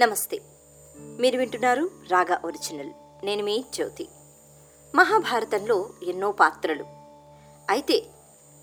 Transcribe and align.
నమస్తే. 0.00 0.40
మీరు 0.96 1.38
వింటున్నారు 1.38 1.90
రాగా 2.10 2.40
ఒరిజినల్. 2.44 2.90
నేను 3.24 3.44
మీ 3.44 3.64
జ్యోతి. 3.74 4.08
మహాభారతంలో 4.94 5.90
ఎన్నో 6.02 6.32
పాత్రలు. 6.32 6.84
అయితే 7.70 8.06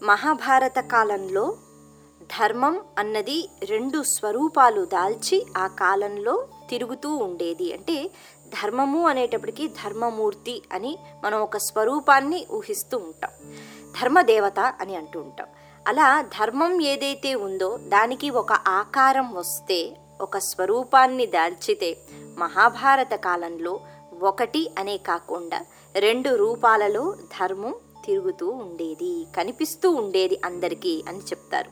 మహాభారత 0.04 0.80
కాలంలో 0.80 1.58
ధర్మం 2.22 2.82
అన్నది 2.98 3.50
రెండు 3.64 4.04
స్వరూపాలు 4.04 4.86
దాల్చి 4.86 5.46
ఆ 5.58 5.68
కాలంలో 5.68 6.48
తిరుగుతూ 6.70 7.16
ఉండేది. 7.16 7.74
అంటే 7.74 8.08
ధర్మము 8.48 9.08
అనేటప్పటికి 9.08 9.68
ధర్మమూర్తి 9.68 10.64
అని 10.74 10.98
మనం 11.24 11.42
ఒక 11.42 11.58
స్వరూపాన్ని 11.58 12.48
ఊహిస్తూ 12.52 12.98
ఉంటాం. 12.98 13.32
ధర్మదేవత 14.02 14.60
అని 14.60 14.96
అంటూ 14.96 15.20
ఉంటాం. 15.20 15.48
అలా 15.88 16.22
ధర్మం 16.22 16.82
ఏదైతే 16.82 17.36
ఉందో 17.36 17.78
దానికి 17.78 18.30
ఒక 18.30 18.54
ఆకారం 18.54 19.34
వస్తే 19.34 19.98
ఒక 20.22 20.38
స్వరూపాన్ని 20.38 21.26
దాల్చితే 21.26 21.98
మహాభారత 22.38 23.14
కాలంలో 23.14 23.80
ఒకటి 24.22 24.72
అనే 24.78 24.98
కాకుండా 24.98 25.66
రెండు 25.96 26.36
రూపాలలో 26.36 27.16
ధర్మం 27.40 27.76
తిరుగుతూ 28.06 28.50
ఉండేది 28.50 29.28
కనిపిస్తూ 29.38 29.92
ఉండేది 29.92 30.42
అందరికీ 30.46 31.04
అని 31.08 31.18
చెప్తారు. 31.18 31.70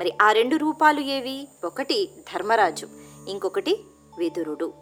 మరి 0.00 0.12
ఆ 0.22 0.32
రెండు 0.32 0.56
రూపాలు 0.56 1.00
ఏవి? 1.00 1.48
ఒకటి 1.64 2.10
ధర్మరాజు 2.34 2.88
ఇంకొకటి 3.28 3.84
విదురుడు. 4.18 4.72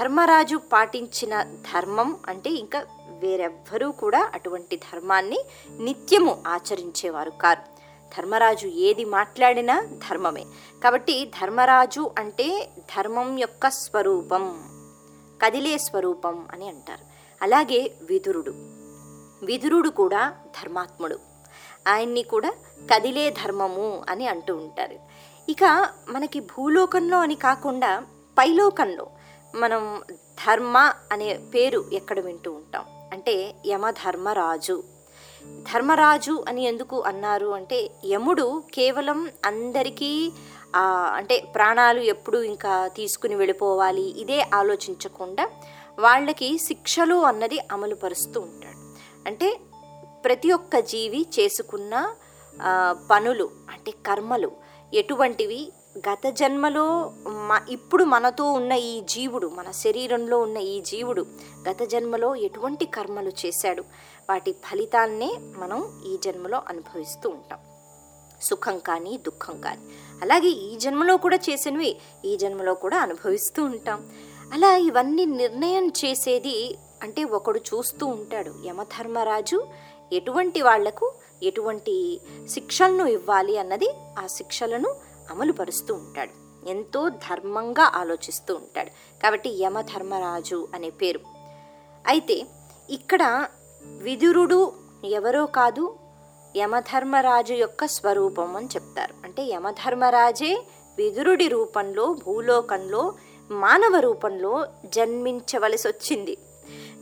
ధర్మరాజు 0.00 0.56
పాటించిన 0.56 1.42
ధర్మం 1.42 2.16
అంటే 2.26 2.50
ఇంకా 2.50 2.86
వేరెవ్వరూ 3.18 3.92
కూడా 3.92 4.30
అటువంటి 4.34 4.76
ధర్మాన్ని 4.76 5.38
నిత్యము 5.80 6.42
ఆచరించేవారు 6.46 7.30
కారు. 7.30 7.75
ధర్మరాజు 8.18 8.66
ఏది 8.66 9.04
మాట్లాడినా 9.04 9.80
ధర్మమే. 9.80 10.44
కాబట్టి 10.84 11.32
ధర్మరాజు 11.42 12.10
అంటే 12.18 12.70
ధర్మం 12.78 13.38
యొక్క 13.38 13.70
స్వరూపం 13.70 14.62
కదిలే 15.44 15.78
స్వరూపం 15.78 16.46
అని 16.52 16.68
అంటారు. 16.68 17.04
అలాగే 17.42 17.92
విదురుడు. 18.02 18.54
విదురుడు 19.44 19.88
కూడా 19.88 20.34
ధర్మాత్ముడు. 20.62 21.18
ఆయన్ని 21.88 22.22
కూడా 22.22 22.52
కదిలే 22.94 23.30
ధర్మము 23.30 24.04
అని 24.08 24.26
అంటూ 24.26 24.56
ఉంటారు. 24.56 24.98
ఇక 25.48 25.88
మనకి 26.08 26.40
భూలోకంలో 26.40 27.18
అని 27.18 27.34
కాకుండా 27.34 28.04
పైలోకంలో 28.38 29.06
మనం 29.54 30.02
ధర్మ 30.12 30.92
అనే 31.12 31.34
పేరు 31.54 31.84
ఎక్కడ 31.92 32.20
వింటూ 32.20 32.52
ఉంటాం? 32.52 32.84
అంటే 33.12 33.54
యమధర్మరాజు. 33.66 34.84
ధర్మరాజు 35.72 36.44
అని 36.48 36.62
ఎందుకు 36.64 36.96
అన్నారు 37.00 37.46
అంటే 37.46 37.78
యముడు 38.06 38.62
కేవలం 38.74 39.30
అందరికీ 39.44 40.12
అంటే 41.18 41.36
ప్రాణాలు 41.54 42.00
ఎప్పుడు 42.00 42.38
ఇంకా 42.42 42.74
తీసుకుని 42.88 43.34
వెళ్ళిపోవాలి 43.34 44.06
ఇదే 44.22 44.38
ఆలోచించకుండా 44.54 45.44
వాళ్ళకి 45.98 46.58
శిక్షలు 46.58 47.14
అన్నది 47.14 47.58
అమలు 47.72 47.94
పరుస్తూ 47.94 48.40
ఉంటాడు. 48.40 48.80
అంటే 49.26 49.48
ప్రతి 50.24 50.52
ఒక్క 50.52 50.78
జీవి 50.78 51.26
చేసుకున్న 51.40 51.94
పనులు 53.10 53.46
అంటే 53.70 53.90
కర్మలు 54.06 54.50
ఎటువంటివి 54.94 55.60
గత 56.08 56.26
జన్మలో 56.30 56.84
మ 57.48 57.60
ఇప్పుడు 57.70 58.04
మనతో 58.04 58.44
ఉన్న 58.52 58.72
ఈ 58.72 59.00
జీవుడు 59.00 59.46
మన 59.48 59.70
శరీరంలో 59.70 60.36
ఉన్న 60.38 60.58
ఈ 60.72 60.80
జీవుడు 60.80 61.22
గత 61.68 61.82
జన్మలో 61.82 62.34
ఎటువంటి 62.46 62.86
కర్మలు 62.86 63.32
చేశాడు? 63.46 63.82
వాటి 64.30 64.52
ఫలితాన్నే 64.52 65.36
మనం 65.56 66.02
ఈ 66.06 66.16
జన్మలో 66.16 66.62
అనుభవిస్తూ 66.68 67.28
ఉంటాం. 67.28 67.58
సుఖం 68.42 68.78
కానీ 68.78 69.18
దుఃఖం 69.18 69.60
కానీ. 69.60 69.80
అలాగే 70.22 70.48
ఈ 70.48 70.76
జన్మలో 70.76 71.16
కూడా 71.16 71.38
చేసినవి 71.50 71.96
ఈ 72.24 72.36
జన్మలో 72.36 72.74
కూడా 72.74 72.98
అనుభవిస్తూ 72.98 73.64
ఉంటాం. 73.64 74.10
అలా 74.52 74.76
ఇవన్నీ 74.76 75.24
నిర్ణయం 75.24 75.88
చేసేది 75.88 76.78
అంటే 77.02 77.24
ఒకడు 77.24 77.58
చూస్తూ 77.58 78.06
ఉంటాడు. 78.06 78.54
యమధర్మరాజు 78.66 79.66
ఎటువంటి 80.12 80.62
వాళ్ళకు 80.62 81.12
ఎటువంటి 81.42 82.20
శిక్షలను 82.48 83.04
ఇవ్వాలి 83.04 83.58
అన్నది 83.58 83.94
ఆ 84.18 84.26
శిక్షలను 84.26 84.96
అమలు 85.30 85.52
పరుస్తూ 85.52 85.94
ఉంటాడు. 85.94 86.66
ఎంతో 86.68 87.08
ధర్మంగా 87.08 87.92
ఆలోచిస్తూ 87.94 88.54
ఉంటాడు. 88.54 88.90
కాబట్టి 89.22 89.50
యమధర్మరాజు 89.50 90.68
అనే 90.74 90.90
పేరు. 90.90 91.20
అయితే 92.06 92.46
ఇక్కడ 92.90 93.46
విదురుడు 93.86 94.72
ఎవరో 95.04 95.46
కాదు 95.46 95.96
యమధర్మరాజు 96.56 97.54
యొక్క 97.54 97.86
స్వరూపం 97.86 98.56
అని 98.56 98.66
చెప్తారు. 98.66 99.14
అంటే 99.24 99.42
యమధర్మరాజే 99.42 100.64
విదురుడి 100.96 101.48
రూపంలో 101.48 102.12
భూలోకంలో 102.12 103.14
మానవ 103.50 104.00
రూపంలో 104.00 104.66
జన్మించవలసి 104.84 105.88
వచ్చింది 105.88 106.38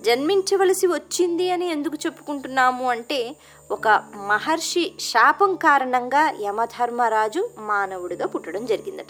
జన్మించవలసి 0.00 0.86
వచ్చింది 0.86 1.50
అని 1.50 1.66
ఎందుకు 1.66 1.96
చెప్పుకుంటున్నాము 2.06 2.90
అంటే 2.90 3.36
ఒక 3.70 3.88
మహర్షి 4.26 4.94
శాపం 5.00 5.54
కారణంగా 5.54 6.36
యమధర్మరాజు 6.40 7.50
మానవుడిగా 7.58 8.26
పుట్టడం 8.26 8.66
జరిగిందట. 8.66 9.06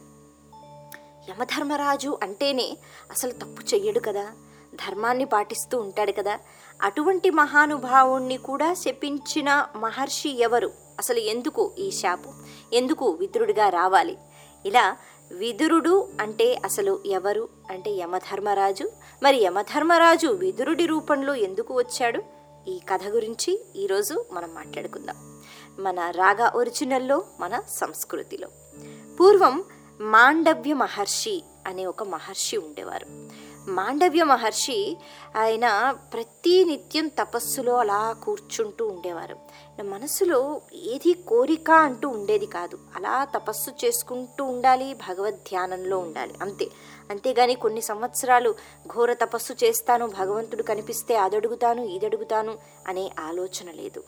యమధర్మరాజు 1.31 2.19
అంటేనే 2.23 2.77
అసలు 3.11 3.31
తప్పు 3.31 3.75
చెయ్యడు 3.75 4.01
కదా. 4.01 4.27
ధర్మాన్ని 4.75 5.25
పాటిస్తూ 5.25 5.79
ఉంటాడు 5.79 6.13
కదా. 6.13 6.39
అటువంటి 6.83 7.31
మహానుభావుణ్ణి 7.31 8.37
కూడా 8.37 8.75
శపించిన 8.75 9.67
మహర్షి 9.77 10.41
ఎవరు? 10.41 10.71
అసలు 10.99 11.19
ఎందుకు 11.19 11.73
ఈ 11.79 11.91
శాపం? 11.91 12.33
ఎందుకు 12.73 13.11
విదురుడిగా 13.11 13.69
రావాలి? 13.69 14.19
ఇలా 14.67 14.97
విదురుడు 15.33 16.09
అంటే 16.21 16.61
అసలు 16.65 17.01
ఎవరు? 17.07 17.49
అంటే 17.71 17.91
యమధర్మరాజు. 17.91 18.91
మరి 19.23 19.37
యమధర్మరాజు 19.37 20.27
విదురుడి 20.27 20.87
రూపంలో 20.87 21.35
ఎందుకు 21.35 21.75
వచ్చాడు? 21.75 22.23
ఈ 22.69 22.81
కథ 22.89 23.01
గురించి 23.09 23.65
ఈరోజు 23.77 24.25
మనం 24.33 24.55
మాట్లాడుకుందాం. 24.55 25.43
మన 25.79 26.01
రాగా 26.01 26.53
ఒరిజినల్లో 26.55 27.25
మన 27.41 27.61
సంస్కృతిలో. 27.69 28.49
పూర్వం 29.21 29.65
మాండవ్య 30.01 30.75
మహర్షి 30.75 31.43
అనే 31.67 31.87
ఒక 31.87 32.03
మహర్షి 32.03 32.57
ఉండేవారు. 32.57 33.07
మాండవ్య 33.69 34.25
మహర్షి 34.25 34.97
ఆయన 35.37 35.97
ప్రతి 36.13 36.65
నిత్యం 36.65 37.09
తపస్సులో 37.09 37.77
అలా 37.77 38.13
కూర్చుంటూ 38.13 38.87
ఉండేవారు. 38.87 39.37
మనసులో 39.83 40.61
ఏది 40.75 41.13
కోరిక 41.13 41.71
అంటూ 41.71 42.09
ఉండేది 42.09 42.47
కాదు. 42.47 42.79
అలా 42.97 43.25
తపస్సు 43.25 43.71
చేసుకుంటూ 43.71 44.45
ఉండాలి 44.45 44.95
భగవద్ 44.95 45.35
ధ్యానంలో 45.35 45.99
ఉండాలి. 45.99 46.35
అంతే. 46.43 46.69
అంతేగాని 47.11 47.55
కొన్ని 47.55 47.81
సంవత్సరాలు 47.81 48.55
ఘోర 48.95 49.13
తపస్సు 49.13 49.53
చేస్తాను 49.53 50.07
భగవంతుడు 50.07 50.63
కనిపిస్తే 50.63 51.17
అదడుగుతాను 51.17 51.83
ఇదడుగుతాను 51.83 52.59
అనే 52.89 53.11
ఆలోచన 53.21 53.71
లేదు. 53.71 54.05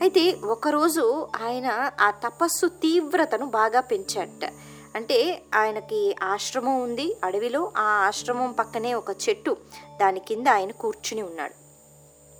అయితే 0.00 0.32
ఒకరోజు 0.32 1.28
ఆయన 1.42 1.90
ఆ 2.00 2.10
తపస్సు 2.10 2.66
తీవ్రతను 2.66 3.46
బాగా 3.46 3.80
పెంచాట 3.80 4.52
అంటే 4.94 5.42
ఆయనకి 5.54 6.16
ఆశ్రమం 6.22 6.82
ఉంది 6.82 7.16
అడవిలో. 7.24 7.72
ఆ 7.76 7.82
ఆశ్రమం 7.82 8.52
పక్కనే 8.52 8.94
ఒక 8.94 9.10
చెట్టు. 9.10 9.56
దాని 10.00 10.20
కింద 10.20 10.46
ఆయన 10.46 10.70
కూర్చుని 10.70 11.22
ఉన్నాడు. 11.22 11.60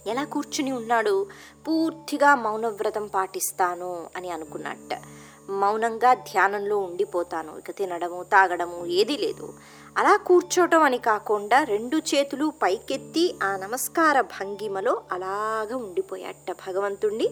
ఎలా 0.08 0.24
కూర్చుని 0.24 0.72
ఉన్నాడు? 0.72 1.26
పూర్తిగా 1.68 2.34
మౌనవ్రతం 2.34 3.06
పాటిస్తాను 3.06 4.06
అని 4.16 4.30
అనుకున్నట్ట. 4.30 5.02
మౌనంగా 5.50 6.14
ధ్యానంలో 6.14 6.78
ఉండిపోతాను. 6.78 7.58
ఇక 7.58 7.70
తినడము 7.70 8.22
తాగడము 8.22 8.86
ఏదీ 8.86 9.16
లేదు. 9.16 9.54
అలా 9.98 10.16
కూర్చోవటం 10.16 10.82
అని 10.82 10.98
కాకుండా 10.98 11.62
రెండు 11.62 11.96
చేతులు 11.96 12.52
పైకెత్తి 12.62 13.38
ఆ 13.42 13.56
నమస్కార 13.56 14.20
భంగిమలో 14.20 15.02
అలాగా 15.12 15.76
ఉండిపోయాట 15.76 16.52
భగవంతుణ్ణి 16.52 17.28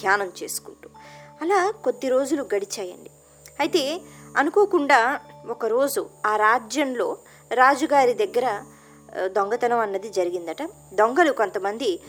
ధ్యానం 0.00 0.32
చేసుకుంటూ. 0.42 0.88
అలా 1.42 1.70
కొద్ది 1.70 2.08
రోజులు 2.08 2.48
గడిచాయండి. 2.54 3.10
అయితే 3.60 4.00
అనుకోకుండా 4.36 5.20
ఒకరోజు 5.48 6.08
ఆ 6.26 6.36
రాజ్యంలో 6.36 7.16
రాజుగారి 7.52 8.14
దగ్గర 8.14 8.62
దొంగతనం 9.26 9.78
అన్నది 9.78 10.08
జరిగిందట. 10.08 10.62
దొంగలు 10.94 11.32
కొంతమంది 11.32 12.00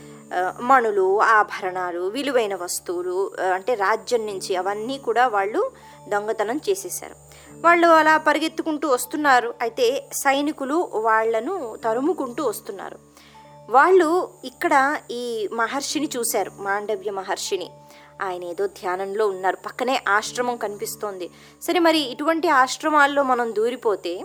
మణులు 0.60 1.20
ఆభరణాలు 1.20 2.00
విలువైన 2.00 2.54
వస్తువులు 2.54 3.32
అంటే 3.54 3.74
రాజ్యం 3.74 4.26
నుంచి 4.26 4.56
అవన్నీ 4.56 4.98
కూడా 4.98 5.28
వాళ్ళు 5.28 5.70
దొంగతనం 6.08 6.60
చేసేసారు 6.68 7.16
వాళ్ళు 7.60 7.88
అలా 7.88 8.16
పరిగెత్తుకుంటూ 8.16 8.88
వస్తున్నారు. 8.88 9.54
అయితే 9.60 10.10
సైనికులు 10.12 10.90
వాళ్ళను 10.94 11.76
తరుముకుంటూ 11.84 12.44
వస్తున్నారు. 12.44 12.98
వాళ్ళు 13.70 14.28
ఇక్కడ 14.44 15.00
ఈ 15.10 15.48
మహర్షిని 15.52 16.08
చూశారు 16.16 16.52
మాండవ్య 16.58 17.10
మహర్షిని. 17.10 17.70
ఆయన 18.20 18.44
ఏదో 18.44 18.66
ధ్యానంలో 18.66 19.28
ఉన్నారు. 19.28 19.56
పక్కనే 19.56 20.04
ఆశ్రమం 20.08 20.56
కనిపిస్తోంది. 20.56 21.30
సరే 21.62 21.78
మరి 21.78 21.98
ఇటువంటి 21.98 22.48
ఆశ్రమాల్లో 22.48 23.22
మనం 23.22 23.54
దూరిపోతే 23.54 24.24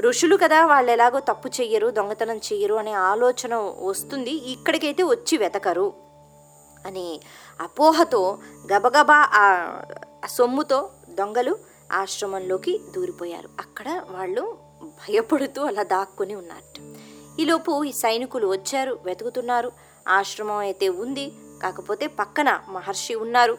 ఋషులు 0.00 0.36
కదా 0.36 0.66
వాళ్ళు 0.66 0.92
ఎలాగో 0.92 1.20
తప్పు 1.20 1.48
చెయ్యరు 1.48 1.90
దొంగతనం 1.90 2.36
చెయ్యరు 2.36 2.74
అనే 2.74 2.92
ఆలోచన 2.92 3.54
వస్తుంది. 3.54 4.30
ఇక్కడికైతే 4.30 5.02
వచ్చి 5.02 5.38
వెతకరు 5.38 5.92
అని 6.86 7.20
అపోహతో 7.60 8.38
గబగబా 8.72 9.28
ఆ 9.34 9.46
సొమ్ముతో 10.26 10.90
దొంగలు 11.08 11.58
ఆశ్రమంలోకి 11.92 12.80
దూరిపోయారు. 12.96 13.48
అక్కడ 13.58 14.02
వాళ్ళు 14.10 14.58
భయపడుతూ 14.84 15.62
అలా 15.62 15.82
దాక్కుని 15.82 16.34
ఉన్నారు. 16.34 16.94
ఈలోపు 17.40 17.84
ఈ 17.84 17.92
సైనికులు 17.92 18.46
వచ్చారు 18.46 18.98
వెతుకుతున్నారు. 19.04 19.72
ఆశ్రమం 20.08 20.56
అయితే 20.56 20.88
ఉంది. 20.88 21.32
కాకపోతే 21.62 22.06
పక్కన 22.06 22.60
మహర్షి 22.68 23.14
ఉన్నారు. 23.14 23.58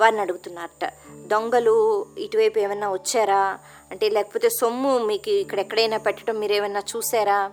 వారిని 0.00 0.20
అడుగుతున్నారట 0.20 0.92
దొంగలు 1.26 2.06
ఇటువైపు 2.18 2.58
ఏమైనా 2.58 2.92
వచ్చారా? 2.92 3.58
అంటే 3.90 4.08
లేకపోతే 4.08 4.48
సొమ్ము 4.48 4.98
మీకు 4.98 5.30
ఇక్కడ 5.30 5.60
ఎక్కడైనా 5.60 5.96
పెట్టడం 5.96 6.38
మీరు 6.38 6.52
ఏమైనా 6.52 6.82
చూసారా? 6.96 7.52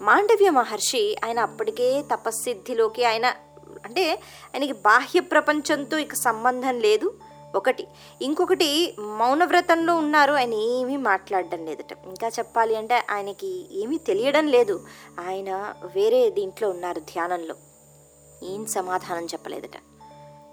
మాండవ్య 0.00 0.50
మహర్షి 0.50 1.16
ఆయన 1.24 1.38
అప్పటికే 1.38 2.04
తపస్సిద్ధిలోకి 2.12 3.04
ఆయన 3.04 3.26
అంటే 3.84 4.14
ఆయనకి 4.14 4.72
బాహ్య 4.72 5.20
ప్రపంచంతో 5.20 5.98
ఇక 5.98 6.14
సంబంధం 6.14 6.80
లేదు. 6.80 7.14
ఒకటి. 7.54 7.88
ఇంకొకటి 8.22 8.94
మౌనవ్రతంలో 8.98 9.94
ఉన్నారు. 9.94 10.32
ఆయన 10.32 10.54
ఏమీ 10.54 10.96
మాట్లాడడం 10.96 11.66
లేదట. 11.66 11.92
ఇంకా 11.92 12.28
చెప్పాలి 12.28 12.76
అంటే 12.76 13.02
ఆయనకి 13.10 13.80
ఏమీ 13.82 13.98
తెలియడం 13.98 14.46
లేదు. 14.46 14.86
ఆయన 15.26 15.74
వేరే 15.94 16.30
దీంట్లో 16.30 16.70
ఉన్నారు 16.70 17.00
ధ్యానంలో. 17.00 17.54
ఏం 18.42 18.66
సమాధానం 18.66 19.26
చెప్పలేదట. 19.26 19.78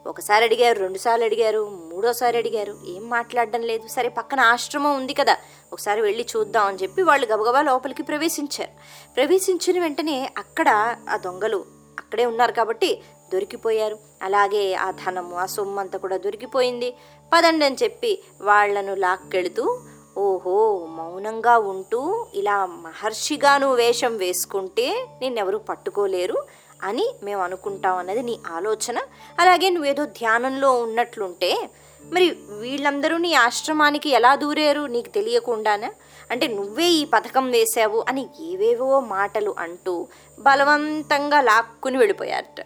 ఒకసారి 0.08 0.46
అడిగారు 0.46 0.80
రెండుసార్లు 0.80 1.26
అడిగారు 1.26 1.90
మూడోసారి 1.94 2.38
అడిగారు 2.38 2.78
ఏం 2.88 3.10
మాట్లాడడం 3.10 3.62
లేదు. 3.62 3.88
సరే 3.88 4.10
పక్కన 4.10 4.40
ఆశ్రమం 4.40 4.96
ఉంది 4.96 5.14
కదా 5.14 5.38
ఒకసారి 5.74 6.02
వెళ్ళి 6.02 6.26
చూద్దాం 6.38 6.66
అని 6.66 6.78
చెప్పి 6.78 7.02
వాళ్ళు 7.02 7.28
గబగబా 7.28 7.62
లోపలికి 7.62 8.04
ప్రవేశించారు. 8.04 8.72
ప్రవేశించిన 9.16 9.82
వెంటనే 9.82 10.34
అక్కడ 10.38 10.98
ఆ 11.10 11.18
దొంగలు 11.18 11.66
అక్కడే 12.00 12.26
ఉన్నారు 12.26 12.52
కాబట్టి 12.52 13.02
దొరికిపోయారు. 13.34 13.98
అలాగే 14.22 14.74
ఆ 14.74 14.92
ధనము 14.92 15.36
ఆ 15.36 15.46
సొమ్ము 15.46 15.80
అంతా 15.80 15.98
కూడా 16.00 16.18
దొరికిపోయింది. 16.18 16.96
పదండి 17.34 17.66
అని 17.66 17.78
చెప్పి 17.84 18.24
వాళ్ళను 18.42 18.96
లాక్కెళుతూ 18.96 19.80
ఓహో 20.18 20.86
మౌనంగా 20.86 21.58
ఉంటూ 21.58 22.28
ఇలా 22.34 22.66
మహర్షిగాను 22.66 23.74
వేషం 23.74 24.18
వేసుకుంటే 24.18 25.08
నిన్నెవరూ 25.22 25.58
పట్టుకోలేరు. 25.58 26.36
అని 26.84 27.16
మేము 27.24 27.42
అనుకుంటాం 27.42 27.98
అన్నది 27.98 28.22
నీ 28.22 28.40
ఆలోచన. 28.52 29.00
అలాగే 29.40 29.70
నువ్వేదో 29.70 30.06
ధ్యానంలో 30.06 30.74
ఉన్నట్లుంటే 30.74 31.70
మరి 32.14 32.38
వీళ్ళందరూ 32.60 33.18
నీ 33.18 33.34
ఆశ్రమానికి 33.34 34.10
ఎలా 34.10 34.36
దూరారు 34.36 34.82
నీకు 34.82 35.10
తెలియకుండానా? 35.10 35.92
అంటే 36.32 36.48
నువ్వే 36.48 36.86
ఈ 36.86 37.06
పథకం 37.06 37.52
వేశావు 37.52 38.06
అని 38.08 38.28
ఏవేవో 38.42 39.00
మాటలు 39.00 39.56
అంటూ 39.60 40.08
బలవంతంగా 40.40 41.42
లాక్కుని 41.42 41.98
వెళ్ళిపోయారట. 41.98 42.66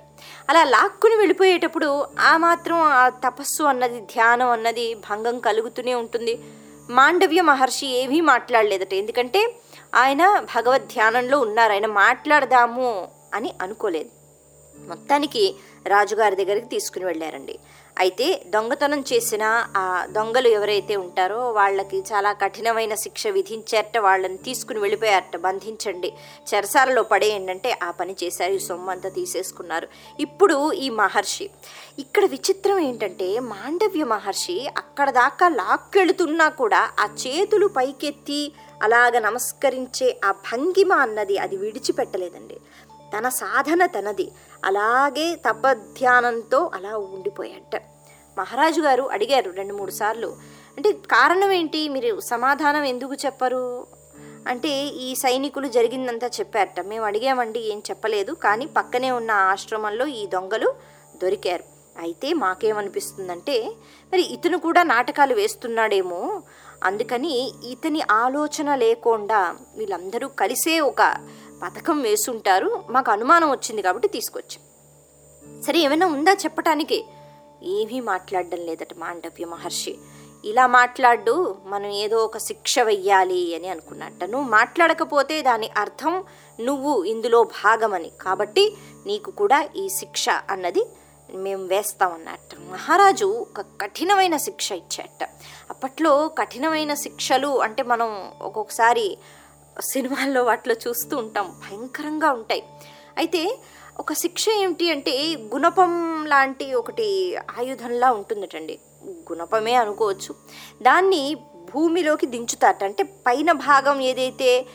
అలా 0.50 0.64
లాక్కుని 0.64 1.16
వెళ్ళిపోయేటప్పుడు 1.16 2.06
ఆ 2.20 2.38
మాత్రం 2.38 2.78
ఆ 2.78 3.10
తపస్సు 3.10 3.64
అన్నది 3.64 4.00
ధ్యానం 4.00 4.50
అన్నది 4.50 4.94
భంగం 4.94 5.40
కలుగుతూనే 5.40 5.94
ఉంటుంది. 5.94 6.40
మాండవ్య 6.90 7.42
మహర్షి 7.42 7.88
ఏమీ 7.88 8.22
మాట్లాడలేదట. 8.22 8.94
ఎందుకంటే 8.94 9.56
ఆయన 9.96 10.40
భగవద్ 10.40 10.82
ధ్యానంలో 10.82 11.40
ఉన్నారు. 11.40 11.72
ఆయన 11.72 11.86
మాట్లాడదాము 11.86 13.08
అని 13.34 13.54
అనుకోలేదు. 13.62 14.10
మొత్తానికి 14.88 15.56
రాజుగారి 15.88 16.36
దగ్గరికి 16.36 16.66
తీసుకుని 16.66 17.06
వెళ్ళారండి. 17.06 17.60
అయితే 18.00 18.44
దొంగతనం 18.48 19.04
చేసిన 19.14 19.66
ఆ 19.78 20.06
దొంగలు 20.12 20.48
ఎవరైతే 20.48 20.96
ఉంటారో 20.96 21.52
వాళ్ళకి 21.52 22.00
చాలా 22.00 22.34
కఠినమైన 22.34 22.96
శిక్ష 22.96 23.28
విధించారట 23.28 23.98
వాళ్ళని 23.98 24.38
తీసుకుని 24.38 24.80
వెళ్ళిపోయారట. 24.80 25.38
బంధించండి. 25.38 26.14
చెరసాలలో 26.54 27.04
పడేయండి 27.04 27.52
అంటే 27.52 27.80
ఆ 27.84 27.92
పని 27.92 28.16
చేశారు. 28.24 28.52
ఈ 28.52 28.60
సొమ్ము 28.60 28.92
అంతా 28.92 29.10
తీసేసుకున్నారు. 29.10 29.88
ఇప్పుడు 30.20 30.74
ఈ 30.74 30.90
మహర్షి. 30.90 31.50
ఇక్కడ 32.00 32.26
విచిత్రం 32.26 32.80
ఏంటంటే 32.80 33.40
మాండవ్య 33.40 34.04
మహర్షి 34.04 34.68
అక్కడ 34.78 35.10
దాకా 35.10 35.48
లాక్కెళుతున్నా 35.48 36.50
కూడా 36.50 36.92
ఆ 37.00 37.06
చేతులు 37.28 37.68
పైకెత్తి 37.68 38.52
అలాగ 38.84 39.20
నమస్కరించే 39.20 40.20
ఆ 40.26 40.32
భంగిమ 40.32 40.94
అన్నది 40.94 41.38
అది 41.38 41.58
విడిచిపెట్టలేదండి. 41.58 42.58
తన 43.14 43.30
సాధన 43.30 43.86
తనది. 43.86 44.32
అలాగే 44.66 45.36
తపధ్యానంతో 45.50 46.72
అలా 46.74 46.98
ఉండిపోయాట 46.98 47.82
మహారాజు 48.38 48.82
గారు 48.82 49.04
అడిగారు 49.04 49.52
రెండు 49.52 49.74
మూడు 49.74 49.92
సార్లు 49.92 50.28
అంటే 50.78 50.92
కారణం 50.92 51.52
ఏంటి? 51.52 51.90
మీరు 51.90 52.20
సమాధానం 52.20 52.84
ఎందుకు 52.84 53.14
చెప్పరు? 53.14 53.88
అంటే 54.48 54.70
ఈ 54.86 55.16
సైనికులు 55.16 55.68
జరిగిందంతా 55.68 56.28
చెప్పారట. 56.28 56.80
మేము 56.82 57.06
అడిగామండి 57.06 57.60
ఏం 57.60 57.80
చెప్పలేదు. 57.90 58.32
కానీ 58.32 58.66
పక్కనే 58.66 59.12
ఉన్న 59.12 59.32
ఆశ్రమంలో 59.32 60.08
ఈ 60.08 60.28
దొంగలు 60.28 60.74
దొరికారు. 61.24 61.64
అయితే 62.00 62.34
మాకేమనిపిస్తుందంటే 62.34 63.72
మరి 64.14 64.24
ఇతను 64.34 64.58
కూడా 64.58 64.84
నాటకాలు 64.84 65.34
వేస్తున్నాడేమో. 65.34 66.42
అందుకని 66.84 67.52
ఇతని 67.66 68.02
ఆలోచన 68.12 68.76
లేకుండా 68.76 69.56
వీళ్ళందరూ 69.78 70.28
కలిసే 70.28 70.80
ఒక 70.80 71.02
పథకం 71.64 72.02
వేసుంటారు 72.02 72.84
మాకు 72.90 73.12
అనుమానం 73.12 73.52
వచ్చింది 73.52 73.82
కాబట్టి 73.82 74.08
తీసుకొచ్చాం. 74.08 74.64
సరే 75.62 75.80
ఏమైనా 75.80 76.08
ఉందా 76.08 76.32
చెప్పటానికి? 76.32 77.06
ఏమీ 77.64 78.00
మాట్లాడడం 78.00 78.58
లేదట 78.58 78.94
మాండవ్య 78.98 79.46
మహర్షి. 79.46 79.98
ఇలా 80.46 80.68
మాట్లాడు 80.68 81.58
మనం 81.66 81.86
ఏదో 81.86 82.18
ఒక 82.18 82.38
శిక్ష 82.38 82.80
వెయ్యాలి 82.80 83.56
అని 83.56 83.68
అనుకున్నట్ట. 83.68 84.24
నువ్వు 84.24 84.50
మాట్లాడకపోతే 84.50 85.42
దాని 85.42 85.70
అర్థం 85.78 86.24
నువ్వు 86.60 87.04
ఇందులో 87.04 87.44
భాగమని. 87.44 88.12
కాబట్టి 88.22 88.78
నీకు 89.06 89.32
కూడా 89.32 89.70
ఈ 89.76 89.90
శిక్ష 89.90 90.30
అన్నది 90.30 90.86
మేము 91.34 91.68
వేస్తామన్నట్ట. 91.68 92.56
మహారాజు 92.72 93.26
ఒక 93.26 93.66
కఠినమైన 93.82 94.38
శిక్ష 94.38 94.72
ఇచ్చేట 94.72 95.30
అప్పట్లో 95.70 96.28
కఠినమైన 96.28 96.94
శిక్షలు 96.94 97.62
అంటే 97.62 97.84
మనం 97.84 98.32
ఒక్కొక్కసారి 98.42 99.18
సినిమాల్లో 99.82 100.44
వాటిలో 100.44 100.76
చూస్తూ 100.88 101.18
ఉంటాం. 101.18 101.56
భయంకరంగా 101.66 102.32
ఉంటాయి. 102.32 102.64
అయితే 103.18 103.60
ఒక 104.00 104.14
శిక్ష 104.14 104.50
ఏమిటి 104.50 104.92
అంటే 104.92 105.12
గుణపం 105.54 106.26
లాంటి 106.26 106.74
ఒకటి 106.74 107.38
ఆయుధంలా 107.38 108.12
ఉంటుందటండి. 108.12 108.80
గుణపమే 109.06 109.74
అనుకోవచ్చు. 109.76 110.36
దాన్ని 110.82 111.36
భూమిలోకి 111.74 112.26
దించుతారట. 112.26 112.84
అంటే 112.84 113.04
పైన 113.04 113.52
భాగం 113.52 114.02
ఏదైతే 114.02 114.66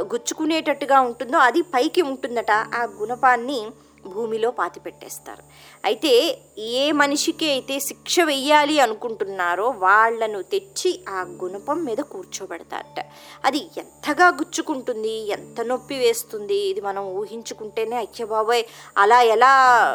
గుచ్చుకునేటట్టుగా 0.00 1.00
ఉంటుందో 1.00 1.38
అది 1.38 1.62
పైకి 1.62 2.02
ఉంటుందట. 2.02 2.50
ఆ 2.50 2.88
గుణపాన్ని 3.00 3.66
భూమిలో 4.06 4.50
పాతి 4.50 4.80
పెట్టేస్తారు 4.80 5.42
అయితే 5.84 6.42
ఏ 6.58 6.92
మనిషికి 6.92 7.50
అయితే 7.50 7.78
శిక్ష 7.78 8.20
వెయ్యాలి 8.20 8.80
అనుకుంటున్నారో 8.80 9.74
వాళ్ళను 9.78 10.42
తెచ్చి 10.42 11.04
ఆ 11.08 11.20
గుణపం 11.22 11.84
మీద 11.84 11.96
కూర్చోబెడతారట. 11.96 13.04
అది 13.44 13.70
ఎంతగా 13.78 14.28
గుచ్చుకుంటుంది 14.28 15.08
ఎంత 15.08 15.60
నొప్పి 15.60 15.94
వేస్తుంది 15.94 16.54
ఇది 16.54 16.80
మనం 16.80 17.04
ఊహించుకుంటేనే 17.06 17.96
అయ్యబాబాయ్ 17.96 18.64
అలా 18.98 19.22
ఎలా 19.22 19.52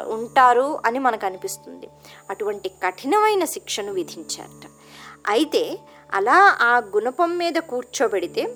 ఉంటారు 0.08 0.80
అని 0.86 1.00
మనకు 1.00 1.26
అనిపిస్తుంది 1.26 1.88
అటువంటి 2.30 2.70
కఠినమైన 2.70 3.46
శిక్షను 3.46 3.94
విధించారట. 3.94 4.66
అయితే 5.28 5.80
అలా 6.14 6.58
ఆ 6.62 6.78
గుణపం 6.78 7.38
మీద 7.38 7.56
కూర్చోబెడితే 7.56 8.56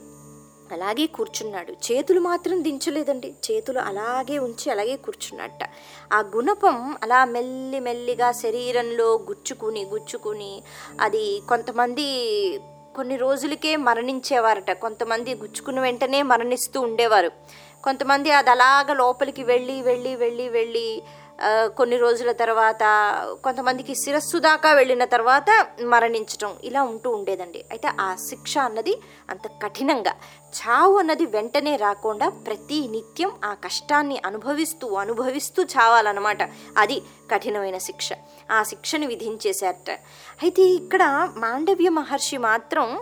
అలాగే 0.72 1.06
కూర్చున్నాడు. 1.08 1.72
చేతులు 1.72 2.20
మాత్రం 2.20 2.64
దించలేదండి. 2.64 3.34
చేతులు 3.52 3.80
అలాగే 3.80 4.40
ఉంచి 4.40 4.72
అలాగే 4.72 4.96
కూర్చున్నట్ట. 4.96 5.60
ఆ 6.14 6.20
గుణపం 6.36 6.98
అలా 7.04 7.26
మెల్లి 7.26 7.80
మెల్లిగా 7.80 8.32
శరీరంలో 8.32 9.14
గుచ్చుకుని 9.30 9.86
గుచ్చుకుని 9.86 10.64
అది 11.02 11.42
కొంతమంది 11.50 12.06
కొన్ని 12.96 13.16
రోజులకే 13.16 13.76
మరణించేవారట. 13.76 14.72
కొంతమంది 14.72 15.36
గుచ్చుకున్న 15.36 15.80
వెంటనే 15.80 16.22
మరణిస్తూ 16.22 16.82
ఉండేవారు. 16.82 17.32
కొంతమంది 17.84 18.32
అది 18.32 18.50
అలాగ 18.50 18.94
లోపలికి 18.94 19.44
వెళ్ళి 19.44 19.82
వెళ్ళి 19.82 20.16
వెళ్ళి 20.16 20.50
వెళ్ళి 20.50 21.02
కొన్ని 21.78 21.98
రోజుల 21.98 22.32
తర్వాత 22.32 22.84
కొంతమందికి 23.44 23.96
శిరస్సు 23.96 24.38
దాకా 24.38 24.74
వెళ్ళిన 24.74 25.06
తర్వాత 25.06 25.68
మరణించటం 25.84 26.54
ఇలా 26.64 26.84
ఉంటూ 26.84 27.12
ఉండేదండి. 27.12 27.66
అయితే 27.72 27.88
ఆ 28.02 28.16
శిక్ష 28.16 28.58
అన్నది 28.58 29.02
అంత 29.30 29.48
కఠినంగా 29.48 30.14
చావు 30.50 30.98
అన్నది 30.98 31.26
వెంటనే 31.26 31.76
రాకుండా 31.76 32.30
ప్రతి 32.30 32.88
నిత్యం 32.88 33.32
ఆ 33.46 33.54
కష్టాన్ని 33.54 34.22
అనుభవిస్తూ 34.26 34.94
అనుభవిస్తూ 34.94 35.64
చావాలన్నమాట. 35.64 36.44
అది 36.78 37.02
కఠినమైన 37.32 37.78
శిక్ష. 37.78 38.10
ఆ 38.52 38.64
శిక్షను 38.64 39.08
విధించేశారట. 39.08 39.92
అయితే 40.42 40.62
ఇక్కడ 40.62 41.30
మాండవ్య 41.38 41.90
మహర్షి 41.90 42.38
మాత్రం 42.38 43.00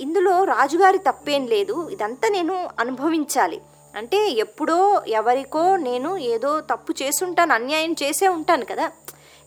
ఇందులో 0.00 0.44
రాజుగారి 0.44 0.98
తప్పేం 0.98 1.46
లేదు. 1.46 1.88
ఇదంతా 1.88 2.28
నేను 2.28 2.68
అనుభవించాలి. 2.78 3.60
అంటే 3.94 4.28
ఎప్పుడో 4.30 5.04
ఎవరికో 5.06 5.76
నేను 5.76 6.16
ఏదో 6.16 6.60
తప్పు 6.60 6.94
చేసుంటాను 7.02 7.54
అన్యాయం 7.54 7.92
చేసే 7.92 8.28
ఉంటాను 8.28 8.64
కదా. 8.64 8.92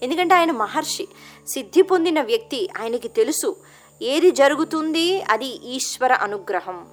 ఎందుకంటే 0.03 0.35
ఆయన 0.35 0.51
మహర్షి 0.51 1.07
సిద్ధి 1.47 1.81
పొందిన 1.81 2.21
వ్యక్తి 2.21 2.69
ఆయనకి 2.81 3.07
తెలుసు 3.07 3.57
ఏది 4.01 4.31
జరుగుతుంది 4.31 5.21
అది 5.21 5.45
ఈశ్వర 5.45 6.13
అనుగ్రహం. 6.13 6.87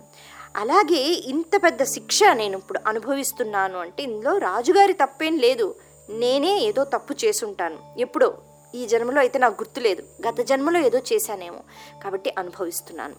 అలాగే 0.56 1.23
ఇంత 1.26 1.61
పెద్ద 1.64 1.82
శిక్ష 1.82 2.20
నేను 2.32 2.58
ఇప్పుడు 2.58 2.80
అనుభవిస్తున్నాను 2.87 3.78
అంటే 3.78 4.02
ఇందులో 4.02 4.38
రాజుగారి 4.38 4.92
తప్పేం 4.92 5.38
లేదు. 5.38 5.75
నేనే 6.11 6.58
ఏదో 6.58 6.84
తప్పు 6.84 7.14
చేసుంటాను 7.25 7.78
ఎప్పుడో. 7.99 8.38
ఈ 8.75 8.87
జన్మలో 8.87 9.18
అయితే 9.18 9.38
నాకు 9.38 9.52
గుర్తులేదు. 9.52 10.02
గత 10.28 10.40
జన్మలో 10.40 10.78
ఏదో 10.78 10.99
చేశానేమో. 11.12 11.58
కాబట్టి 12.04 12.34
అనుభవిస్తున్నాను. 12.38 13.14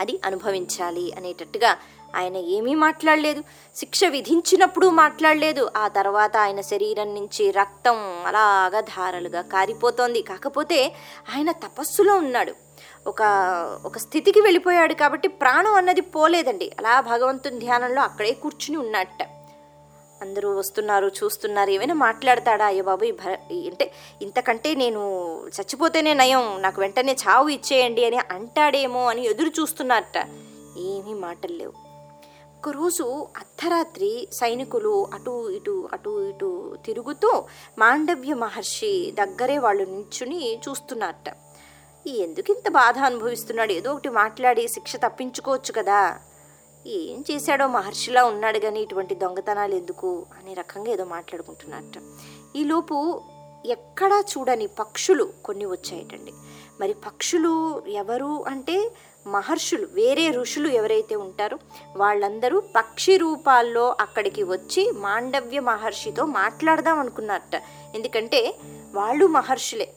అది 0.00 0.20
అనుభవించాలి 0.24 1.12
అనేటట్టుగా 1.16 1.76
ఆయన 2.14 2.36
ఏమీ 2.36 2.74
మాట్లాడలేదు. 2.74 3.42
శిక్ష 3.76 4.04
విధించినప్పుడు 4.04 4.86
మాట్లాడలేదు. 4.88 5.70
ఆ 5.76 5.88
తర్వాత 5.88 6.36
ఆయన 6.36 6.60
శరీరం 6.60 7.14
నుంచి 7.14 7.50
రక్తం 7.50 8.26
అలాగా 8.26 8.80
ధారలుగా 8.80 9.42
కారిపోతోంది. 9.42 10.22
కాకపోతే 10.22 10.92
ఆయన 11.36 11.50
తపస్సులో 11.50 12.14
ఉన్నాడు. 12.14 12.54
ఒక 13.06 13.22
ఒక 13.84 13.98
స్థితికి 13.98 14.40
వెళ్ళిపోయాడు 14.40 14.94
కాబట్టి 14.94 15.28
ప్రాణం 15.28 15.74
అన్నది 15.74 16.00
పోలేదండి. 16.00 16.70
అలా 16.78 17.00
భగవంతుని 17.00 17.58
ధ్యానంలో 17.58 18.02
అక్కడే 18.02 18.32
కూర్చుని 18.32 18.76
ఉన్నట్ట. 18.76 19.22
అందరూ 20.22 20.58
వస్తున్నారు 20.58 21.06
చూస్తున్నారు 21.08 21.70
ఏమైనా 21.70 21.94
మాట్లాడతాడా? 21.94 22.66
అయ్యో 22.66 22.84
బాబు 22.84 23.06
భ 23.12 23.28
అంటే 23.70 23.92
ఇంతకంటే 24.22 24.74
నేను 24.74 25.00
చచ్చిపోతేనే 25.48 26.12
నయం. 26.14 26.62
నాకు 26.62 26.80
వెంటనే 26.80 27.16
చావు 27.28 27.48
ఇచ్చేయండి 27.48 28.04
అని 28.04 28.18
అంటాడేమో 28.18 29.08
అని 29.08 29.26
ఎదురు 29.26 29.48
చూస్తున్నారట 29.48 30.18
ఏమీ 30.78 31.14
మాటలు 31.14 31.56
లేవు. 31.56 31.83
ఒకరోజు 32.64 33.28
అర్ధరాత్రి 33.36 34.28
సైనికులు 34.32 35.06
అటు 35.14 35.50
ఇటు 35.50 35.88
అటు 35.92 36.28
ఇటు 36.28 36.78
తిరుగుతూ 36.86 37.44
మాండవ్య 37.78 38.34
మహర్షి 38.34 39.14
దగ్గరే 39.18 39.58
వాళ్ళు 39.58 39.84
నిల్చుని 39.84 40.56
చూస్తున్నారట. 40.56 41.36
ఎందుకు 42.08 42.52
ఇంత 42.52 42.70
బాధ 42.70 42.98
అనుభవిస్తున్నాడు? 42.98 43.72
ఏదో 43.72 43.92
ఒకటి 43.92 44.08
మాట్లాడి 44.08 44.68
శిక్ష 44.68 44.96
తప్పించుకోవచ్చు 44.96 45.72
కదా. 45.72 46.18
ఏం 46.86 47.24
చేశాడో 47.30 47.66
మహర్షిలా 47.68 48.24
ఉన్నాడు 48.24 48.58
కానీ 48.58 48.80
ఇటువంటి 48.80 49.14
దొంగతనాలు 49.14 49.74
ఎందుకు? 49.74 50.26
అనే 50.38 50.54
రకంగా 50.54 50.90
ఏదో 50.90 51.04
మాట్లాడుకుంటున్నట్ట 51.04 52.02
ఈలోపు 52.56 53.22
ఎక్కడా 53.66 54.20
చూడని 54.20 54.66
పక్షులు 54.66 55.28
కొన్ని 55.44 55.64
వచ్చాయటండి. 55.64 56.32
మరి 56.80 56.92
పక్షులు 56.92 57.82
ఎవరు 57.88 58.44
అంటే 58.46 58.90
మహర్షులు 59.26 59.86
వేరే 59.92 60.30
ఋషులు 60.30 60.68
ఎవరైతే 60.68 61.16
ఉంటారో 61.16 61.58
వాళ్ళందరూ 61.96 62.60
పక్షి 62.60 63.16
రూపాల్లో 63.16 63.96
అక్కడికి 64.00 64.42
వచ్చి 64.42 64.90
మాండవ్య 64.90 65.60
మహర్షితో 65.60 66.26
మాట్లాడదాం 66.26 66.98
అనుకున్నారట. 66.98 67.62
ఎందుకంటే 67.94 68.54
వాళ్ళు 68.94 69.26
మహర్షులే. 69.26 69.88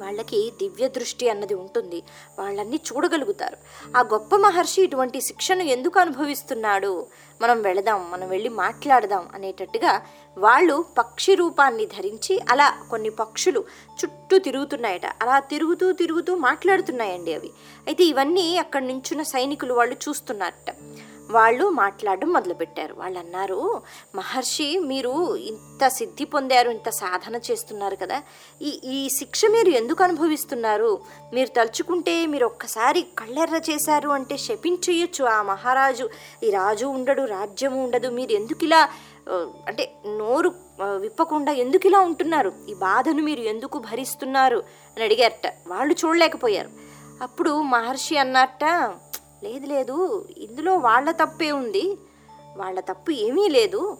వాళ్ళకి 0.00 0.52
దివ్య 0.58 0.88
దృష్టి 0.88 1.28
అన్నది 1.28 1.54
ఉంటుంది. 1.54 2.02
వాళ్ళన్నీ 2.38 2.80
చూడగలుగుతారు. 2.92 3.56
ఆ 3.96 4.00
గొప్ప 4.00 4.36
మహర్షి 4.36 4.82
ఇటువంటి 4.82 5.20
శిక్షను 5.20 5.62
ఎందుకు 5.62 6.00
అనుభవిస్తున్నాడు? 6.00 7.06
మనం 7.42 7.62
వెళదాం 7.62 8.10
మనం 8.10 8.28
వెళ్ళి 8.28 8.48
మాట్లాడదాం 8.48 9.28
అనేటట్టుగా 9.34 10.06
వాళ్ళు 10.38 10.84
పక్షి 10.98 11.34
రూపాన్ని 11.34 11.86
ధరించి 11.86 12.40
అలా 12.48 12.86
కొన్ని 12.90 13.10
పక్షులు 13.10 13.64
చుట్టూ 14.04 14.38
తిరుగుతున్నాయట. 14.38 15.06
అలా 15.06 15.38
తిరుగుతూ 15.38 15.92
తిరుగుతూ 15.92 16.36
మాట్లాడుతున్నాయండి 16.36 17.34
అవి. 17.34 17.50
అయితే 17.86 18.04
ఇవన్నీ 18.04 18.56
అక్కడి 18.56 18.86
నుంచున్న 18.86 19.22
సైనికులు 19.22 19.74
వాళ్ళు 19.74 19.96
చూస్తున్నారట. 20.08 20.74
వాళ్ళు 21.30 21.68
మాట్లాడడం 21.68 22.32
మొదలుపెట్టారు. 22.32 22.94
వాళ్ళు 22.98 23.18
అన్నారు 23.18 23.82
మహర్షి 24.14 24.78
మీరు 24.78 25.36
ఇంత 25.36 25.88
సిద్ధి 25.88 26.24
పొందారు 26.24 26.70
ఇంత 26.70 26.88
సాధన 26.88 27.36
చేస్తున్నారు 27.36 27.96
కదా. 27.96 28.22
ఈ 28.62 28.80
ఈ 28.84 29.08
శిక్ష 29.08 29.44
మీరు 29.44 29.68
ఎందుకు 29.68 30.04
అనుభవిస్తున్నారు? 30.04 30.98
మీరు 31.34 31.48
తలుచుకుంటే 31.48 32.26
మీరు 32.26 32.46
ఒక్కసారి 32.46 33.02
కళ్ళెర్ర 33.02 33.60
చేశారు 33.70 34.08
అంటే 34.08 34.36
శపించేయచ్చు 34.36 35.24
ఆ 35.24 35.42
మహారాజు. 35.42 36.10
ఈ 36.42 36.50
రాజు 36.50 36.86
ఉండడు 36.86 37.22
రాజ్యము 37.22 37.84
ఉండదు. 37.84 38.08
మీరు 38.08 38.32
ఎందుకు 38.32 38.64
ఇలా 38.64 38.88
అంటే 39.66 39.92
నోరు 40.06 40.52
విప్పకుండా 40.96 41.52
ఎందుకు 41.52 41.86
ఇలా 41.86 42.00
ఉంటున్నారు? 42.00 42.52
ఈ 42.68 42.74
బాధను 42.74 43.22
మీరు 43.22 43.40
ఎందుకు 43.40 43.78
భరిస్తున్నారు? 43.78 44.56
అని 44.96 45.04
అడిగారట. 45.04 45.54
వాళ్ళు 45.66 45.94
చూడలేకపోయారు. 46.04 46.70
అప్పుడు 47.22 47.62
మహర్షి 47.62 48.16
అన్నట్ట 48.16 48.94
లేదు 49.42 49.66
లేదు. 49.66 50.28
ఇందులో 50.38 50.76
వాళ్ళ 50.76 51.10
తప్పే 51.10 51.52
ఉంది. 51.52 51.98
వాళ్ళ 52.56 52.80
తప్పు 52.80 53.10
ఏమీ 53.10 53.48
లేదు. 53.48 53.98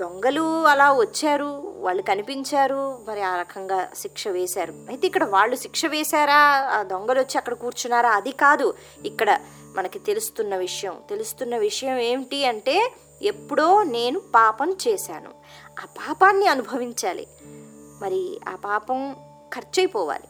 దొంగలు 0.00 0.64
అలా 0.64 0.92
వచ్చారు. 0.92 1.74
వాళ్ళు 1.76 2.02
కనిపించారు. 2.02 2.98
మరి 3.08 3.22
ఆ 3.22 3.40
రకంగా 3.40 3.88
శిక్ష 3.96 4.28
వేశారు. 4.28 4.74
అయితే 4.88 5.06
ఇక్కడ 5.06 5.24
వాళ్ళు 5.24 5.56
శిక్ష 5.56 5.86
వేశారా? 5.86 6.70
ఆ 6.72 6.82
దొంగలు 6.82 7.20
వచ్చి 7.20 7.38
అక్కడ 7.38 7.54
కూర్చున్నారా? 7.54 8.10
అది 8.10 8.32
కాదు. 8.32 8.74
ఇక్కడ 9.04 9.40
మనకి 9.76 9.98
తెలుస్తున్న 9.98 10.56
విషయం. 10.56 10.96
తెలుస్తున్న 11.10 11.56
విషయం 11.56 11.98
ఏమిటి 11.98 12.44
అంటే 12.44 12.92
ఎప్పుడో 13.22 13.82
నేను 13.82 14.20
పాపం 14.20 14.76
చేశాను. 14.88 15.30
ఆ 15.82 15.84
పాపాన్ని 15.84 16.46
అనుభవించాలి. 16.46 17.26
మరి 18.02 18.40
ఆ 18.48 18.56
పాపం 18.56 19.16
ఖర్చయిపోవాలి 19.54 20.24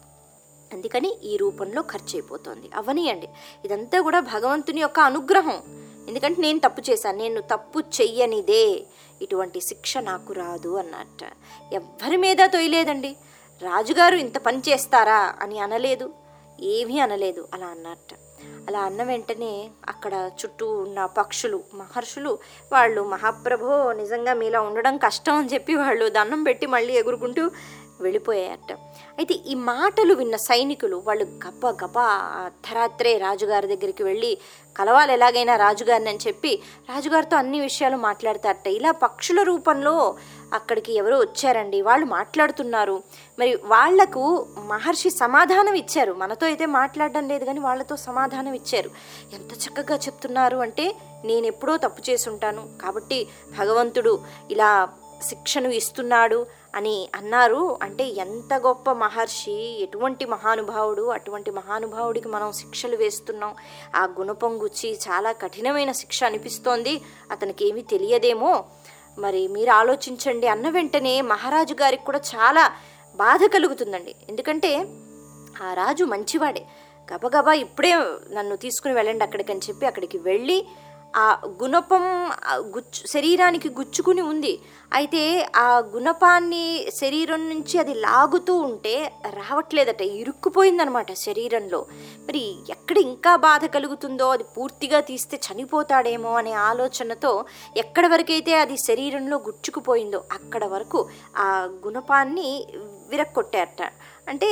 అందుకని 0.72 1.18
ఈ 1.24 1.36
రూపంలో 1.36 1.82
ఖర్చు 1.82 2.14
అయిపోతుంది 2.14 2.70
అవనియండి. 2.74 3.28
ఇదంతా 3.64 4.00
కూడా 4.00 4.20
భగవంతుని 4.20 4.80
యొక్క 4.80 5.00
అనుగ్రహం. 5.00 5.62
ఎందుకంటే 6.08 6.42
నేను 6.42 6.58
తప్పు 6.58 6.90
చేశాను. 6.90 7.18
నేను 7.18 7.40
తప్పు 7.40 7.78
చెయ్యనిదే. 7.78 8.86
ఇటువంటి 9.22 9.60
శిక్ష 9.60 9.96
నాకు 9.96 10.32
రాదు 10.32 10.74
అన్నట్ట. 10.74 11.32
ఎవ్వరి 11.72 12.16
మీద 12.16 12.36
తొయలేదండి. 12.46 13.16
రాజుగారు 13.62 14.16
ఇంత 14.16 14.38
పని 14.38 14.58
చేస్తారా 14.58 15.34
అని 15.40 15.58
అనలేదు. 15.58 16.12
ఏమీ 16.60 16.98
అనలేదు. 16.98 17.48
అలా 17.54 17.66
అన్నట్ట. 17.66 18.14
అలా 18.68 18.80
అన్న 18.80 19.02
వెంటనే 19.02 19.70
అక్కడ 19.88 20.30
చుట్టూ 20.44 20.70
ఉన్న 20.76 21.06
పక్షులు 21.06 21.62
మహర్షులు 21.74 22.38
వాళ్ళు 22.72 23.02
మహాప్రభో 23.02 23.92
నిజంగా 23.92 24.34
మీలా 24.34 24.60
ఉండడం 24.60 24.96
కష్టం 24.96 25.34
అని 25.34 25.54
చెప్పి 25.54 25.74
వాళ్ళు 25.74 26.08
దండం 26.08 26.42
పెట్టి 26.42 26.66
మళ్ళీ 26.66 26.94
ఎగురుకుంటూ 26.94 27.50
వెళ్ళిపోయారట 28.00 28.78
అయితే 29.18 29.34
ఈ 29.34 29.54
మాటలు 29.54 30.14
విన్న 30.14 30.36
సైనికులు 30.36 31.02
వాళ్ళు 31.06 31.24
గబ 31.24 31.66
గబ 31.84 31.98
అర్ధరాత్రే 32.44 33.18
రాజుగారి 33.18 33.66
దగ్గరికి 33.66 34.02
వెళ్ళి 34.04 34.38
కలవాలి 34.78 35.12
ఎలాగైనా 35.12 35.56
రాజుగారిని 35.56 36.10
అని 36.10 36.18
చెప్పి 36.26 36.52
రాజుగారితో 36.88 37.36
అన్ని 37.36 37.60
విషయాలు 37.60 37.96
మాట్లాడతారట. 37.96 38.66
ఇలా 38.68 38.90
పక్షుల 38.90 39.42
రూపంలో 39.42 40.14
అక్కడికి 40.52 40.92
ఎవరో 40.92 41.18
వచ్చారండి 41.18 41.82
వాళ్ళు 41.82 42.06
మాట్లాడుతున్నారు. 42.06 43.02
మరి 43.38 43.58
వాళ్ళకు 43.64 44.46
మహర్షి 44.58 45.10
సమాధానం 45.10 45.74
ఇచ్చారు. 45.74 46.12
మనతో 46.12 46.46
అయితే 46.46 46.66
మాట్లాడడం 46.66 47.28
లేదు 47.28 47.44
కానీ 47.44 47.60
వాళ్ళతో 47.60 47.96
సమాధానం 47.96 48.54
ఇచ్చారు. 48.54 48.90
ఎంత 49.32 49.52
చక్కగా 49.64 49.96
చెప్తున్నారు 49.96 50.56
అంటే 50.56 50.94
నేను 51.24 51.46
ఎప్పుడో 51.46 51.76
తప్పు 51.76 52.10
చేసి 52.10 52.30
ఉంటాను 52.30 52.68
కాబట్టి 52.82 53.26
భగవంతుడు 53.58 54.20
ఇలా 54.50 54.88
శిక్షను 55.22 55.68
ఇస్తున్నాడు 55.68 56.61
అని 56.74 57.08
అన్నారు. 57.14 57.78
అంటే 57.82 58.04
ఎంత 58.04 58.54
గొప్ప 58.54 58.90
మహర్షి 58.90 59.82
ఎటువంటి 59.82 60.24
మహానుభావుడు 60.24 61.02
అటువంటి 61.02 61.50
మహానుభావుడికి 61.50 62.28
మనం 62.28 62.52
శిక్షలు 62.52 62.96
వేస్తున్నాం. 62.96 63.54
ఆ 63.94 64.04
గుణపం 64.04 64.62
గుచ్చి 64.62 64.94
చాలా 64.94 65.32
కఠినమైన 65.32 65.92
శిక్ష 65.92 66.24
అనిపిస్తోంది. 66.24 67.00
అతనికి 67.30 67.68
ఏమీ 67.68 67.82
తెలియదేమో. 67.82 68.64
మరి 69.18 69.48
మీరు 69.48 69.70
ఆలోచించండి 69.70 70.46
అన్న 70.46 70.68
వెంటనే 70.68 71.20
మహారాజు 71.20 71.74
గారికి 71.74 72.04
కూడా 72.04 72.18
చాలా 72.18 72.72
బాధ 73.16 73.40
కలుగుతుందండి. 73.54 74.14
ఎందుకంటే 74.28 74.86
ఆ 75.62 75.74
రాజు 75.74 76.04
మంచివాడే. 76.04 76.66
గబగబా 77.14 77.52
ఇప్పుడే 77.52 77.94
నన్ను 78.30 78.56
తీసుకుని 78.56 78.94
వెళ్ళండి 78.94 79.24
అక్కడికని 79.24 79.58
చెప్పి 79.58 79.86
అక్కడికి 79.86 80.18
వెళ్ళి 80.18 80.66
ఆ 81.16 81.40
గుణపం 81.62 82.04
గుచ్చు 82.74 83.06
శరీరానికి 83.06 83.68
గుచ్చుకుని 83.68 84.20
ఉంది. 84.20 84.52
అయితే 84.92 85.50
ఆ 85.56 85.78
గుణపాన్ని 85.78 86.86
శరీరం 87.00 87.48
నుంచి 87.48 87.78
అది 87.78 87.94
లాగుతూ 87.94 88.54
ఉంటే 88.56 89.12
రావట్లేదట 89.24 90.00
ఇరుక్కుపోయిందనమాట 90.00 91.12
శరీరంలో. 91.12 91.86
మరి 92.26 92.42
ఎక్కడ 92.70 92.98
ఇంకా 92.98 93.36
బాధ 93.36 93.64
కలుగుతుందో 93.66 94.28
అది 94.28 94.44
పూర్తిగా 94.56 95.00
తీస్తే 95.00 95.40
చనిపోతాడేమో 95.46 96.32
అనే 96.34 96.52
ఆలోచనతో 96.52 97.44
ఎక్కడ 97.76 98.06
వరకైతే 98.06 98.54
అది 98.54 98.76
శరీరంలో 98.76 99.36
గుచ్చుకుపోయిందో 99.36 100.24
అక్కడ 100.32 100.64
వరకు 100.64 101.08
ఆ 101.36 101.48
గుణపాన్ని 101.86 102.66
విరక్కొట్టారట. 103.10 103.82
అంటే 104.28 104.48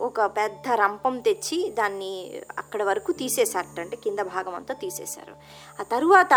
ఒక 0.00 0.26
పెద్ద 0.26 0.72
రంపం 0.72 1.20
తెచ్చి 1.20 1.68
దాన్ని 1.68 2.40
అక్కడ 2.58 2.82
వరకు 2.82 3.12
తీసేశారట. 3.12 3.80
అంటే 3.80 3.96
కింద 3.96 4.18
భాగం 4.18 4.54
అంతా 4.54 4.74
తీసేశారు. 4.74 5.34
ఆ 5.80 5.82
తరువాత 5.82 6.34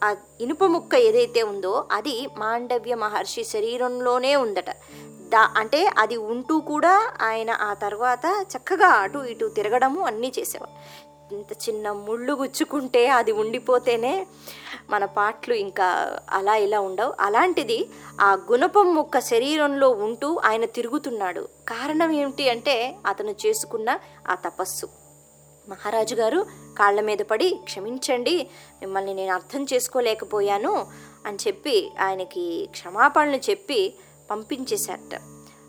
ఆ 0.00 0.16
ఇనుప 0.40 0.64
ముక్క 0.64 0.94
ఏదైతే 0.94 1.42
ఉందో 1.42 1.88
అది 1.92 2.28
మాండవ్య 2.38 2.94
మహర్షి 2.94 3.44
శరీరంలోనే 3.44 4.36
ఉందట. 4.36 4.70
దా 5.28 5.50
అంటే 5.56 5.90
అది 5.98 6.16
ఉంటూ 6.16 6.60
కూడా 6.60 7.12
ఆయన 7.20 7.50
ఆ 7.50 7.74
తర్వాత 7.74 8.46
చక్కగా 8.56 8.86
అటు 8.86 9.18
ఇటు 9.18 9.46
తిరగడము 9.48 10.00
అన్నీ 10.00 10.32
చేసేవారు. 10.38 10.74
ఇంత 11.32 11.52
చిన్న 11.52 11.92
ముళ్ళు 11.92 12.32
గుచ్చుకుంటే 12.32 13.06
అది 13.06 13.32
ఉండిపోతేనే 13.32 14.26
మన 14.90 15.04
పాటలు 15.04 15.54
ఇంకా 15.54 16.18
అలా 16.30 16.56
ఇలా 16.56 16.80
ఉండవు. 16.80 17.14
అలాంటిది 17.20 17.88
ఆ 18.20 18.38
గుణపం 18.50 18.94
ముక్క 18.94 19.18
శరీరంలో 19.18 19.90
ఉంటూ 19.90 20.40
ఆయన 20.44 20.64
తిరుగుతున్నాడు. 20.64 21.40
కారణం 21.68 22.10
ఏమిటి 22.10 22.50
అంటే 22.50 22.96
అతను 23.06 23.34
చేసుకున్న 23.46 23.98
ఆ 24.28 24.34
తపస్సు. 24.34 24.86
మహారాజు 25.68 26.14
గారు 26.14 26.46
కాళ్ళ 26.78 27.00
మీద 27.00 27.18
పడి 27.18 27.60
క్షమించండి 27.64 28.46
మిమ్మల్ని 28.80 29.14
నేను 29.14 29.34
అర్థం 29.34 29.66
చేసుకోలేకపోయాను 29.72 30.86
అని 31.26 31.38
చెప్పి 31.46 31.92
ఆయనకి 32.00 32.68
క్షమాపణలు 32.70 33.40
చెప్పి 33.50 33.94
పంపించేశారట. 34.30 35.20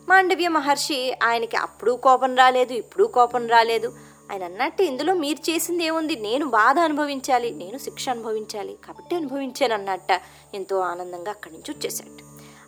మాండవ్య 0.09 0.47
మహర్షి 0.47 1.13
ఆయనకి 1.23 1.57
అప్పుడు 1.57 1.91
కోపం 1.91 2.35
రాలేదు 2.35 2.73
ఇప్పుడు 2.73 3.03
కోపం 3.03 3.47
రాలేదు. 3.47 3.93
ఆయన 4.31 4.43
అన్నట్టు 4.43 4.83
ఇందులో 4.83 5.13
మీరు 5.13 5.51
చేసింది 5.51 5.83
ఏముంది? 5.83 6.15
నేను 6.15 6.45
బాధ 6.45 6.79
అనుభవించాలి 6.79 7.51
నేను 7.51 7.77
శిక్ష 7.77 8.09
అనుభవించాలి 8.09 8.77
కాబట్టి 8.87 9.15
అనుభవించాను 9.15 9.73
అన్నట్ట 9.73 10.21
ఎంతో 10.53 10.79
ఆనందంగా 10.79 11.31
అక్కడి 11.31 11.53
నుంచి 11.53 11.71
వచ్చేసాడు 11.73 12.23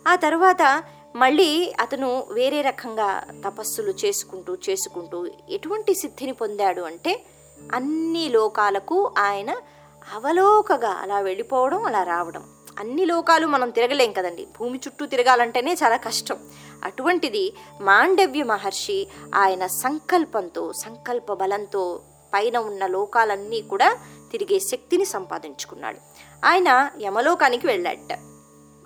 ఆ 0.08 0.16
తర్వాత 0.16 0.82
మళ్ళీ 1.16 1.74
అతను 1.80 2.26
వేరే 2.30 2.62
రకంగా 2.62 3.26
తపస్సులు 3.44 3.90
చేసుకుంటూ 4.04 4.56
చేసుకుంటూ 4.70 5.26
ఎటువంటి 5.50 5.94
సిద్ధిని 5.94 6.32
పొందాడు 6.32 6.82
అంటే 6.82 7.24
అన్ని 7.72 8.28
లోకాలకు 8.28 9.14
ఆయన 9.18 9.50
అవలోకగా 10.14 10.88
అలా 10.88 11.20
వెళ్ళిపోవడం 11.20 11.84
అలా 11.84 12.02
రావడం. 12.02 12.44
అన్ని 12.78 13.04
లోకాలు 13.04 13.46
మనం 13.46 13.70
తిరగలేం 13.70 14.12
కదండి. 14.12 14.46
భూమి 14.58 14.80
చుట్టూ 14.86 15.06
తిరగాలంటేనే 15.06 15.72
చాలా 15.72 15.96
కష్టం. 15.96 16.38
అటువంటిది 16.84 17.54
మాండవ్య 17.80 18.42
మహర్షి 18.42 19.06
ఆయన 19.34 19.66
సంకల్పంతో 19.66 20.72
సంకల్ప 20.72 21.32
బలంతో 21.32 22.00
పైన 22.34 22.58
ఉన్న 22.58 22.86
లోకాలన్నీ 22.86 23.62
కూడా 23.62 23.96
తిరిగే 24.32 24.58
శక్తిని 24.58 25.04
సంపాదించుకున్నాడు. 25.04 25.98
ఆయన 26.46 26.90
యమలోకానికి 27.02 27.66
వెళ్ళాట 27.66 28.18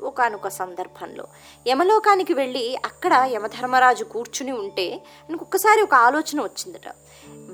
ఒకనొక 0.03 0.49
సందర్భంలో. 0.49 1.27
యమలోకానికి 1.67 2.33
వెళ్ళి 2.33 2.77
అక్కడ 2.85 3.25
యమధర్మరాజు 3.27 4.05
కూర్చుని 4.05 4.53
ఉంటే 4.53 4.93
ఆయనకు 4.93 5.45
ఒక్కసారి 5.45 5.83
ఒక 5.83 5.95
ఆలోచన 5.95 6.41
వచ్చిందట. 6.41 6.89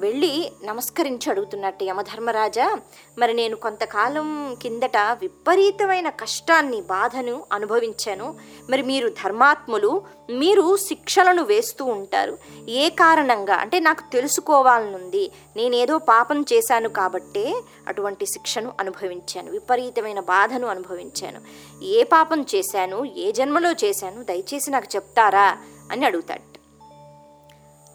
వెళ్ళి 0.05 0.53
నమస్కరించి 0.65 1.31
అడుగుతున్నట్టు 1.31 1.85
యమధర్మరాజా 1.85 2.79
మరి 3.19 3.35
నేను 3.35 3.57
కొంతకాలం 3.57 4.57
కిందట 4.63 4.97
విపరీతమైన 4.97 6.09
కష్టాన్ని 6.09 6.81
బాధను 6.81 7.45
అనుభవించాను. 7.53 8.35
మరి 8.71 8.83
మీరు 8.83 9.09
ధర్మాత్ములు 9.09 10.03
మీరు 10.31 10.77
శిక్షలను 10.77 11.43
వేస్తూ 11.43 11.85
ఉంటారు. 11.85 12.39
ఏ 12.69 12.89
కారణంగా? 12.89 13.55
అంటే 13.55 13.81
నాకు 13.81 14.13
తెలుసుకోవాలనుంది. 14.13 15.31
నేనేదో 15.57 15.99
పాపం 15.99 16.45
చేశాను 16.53 16.89
కాబట్టే 16.89 17.63
అటువంటి 17.89 18.27
శిక్షను 18.27 18.73
అనుభవించాను. 18.81 19.51
విపరీతమైన 19.51 20.21
బాధను 20.21 20.67
అనుభవించాను. 20.67 21.41
ఏ 21.85 22.03
పాపం 22.03 22.47
చేశాను? 22.55 23.05
ఏ 23.05 23.33
జన్మలో 23.33 23.73
చేశాను? 23.73 24.23
దయచేసి 24.23 24.71
నాకు 24.71 24.97
చెప్తారా? 24.97 25.59
అని 25.93 26.07
అడుగుతాడు. 26.07 26.54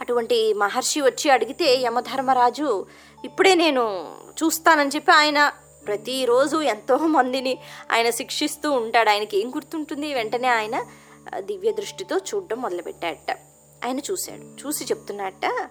అటువంటి 0.02 0.54
మహర్షి 0.54 1.02
వచ్చి 1.02 1.32
అడిగితే 1.32 1.76
యమధర్మరాజు 1.76 2.86
ఇప్పుడే 3.26 3.56
నేను 3.56 4.16
చూస్తానని 4.44 4.90
చెప్పి 4.90 5.12
ఆయన 5.12 5.52
ప్రతిరోజు 5.88 6.58
ఎంతో 6.58 6.98
మందిని 6.98 7.58
ఆయన 7.92 8.10
శిక్షిస్తూ 8.10 8.72
ఉంటాడు. 8.72 9.10
ఆయనకి 9.10 9.38
ఏం 9.38 9.50
గుర్తుంటుంది? 9.50 10.14
వెంటనే 10.14 10.48
ఆయన 10.48 10.86
దివ్య 11.38 11.72
దృష్టితో 11.72 12.18
చూడడం 12.18 12.62
మొదలుపెట్టాడట. 12.62 13.32
ఆయన 13.86 14.00
చూశాడు. 14.00 14.68
చూసి 14.68 14.86
చెప్తున్నట్ట 14.86 15.70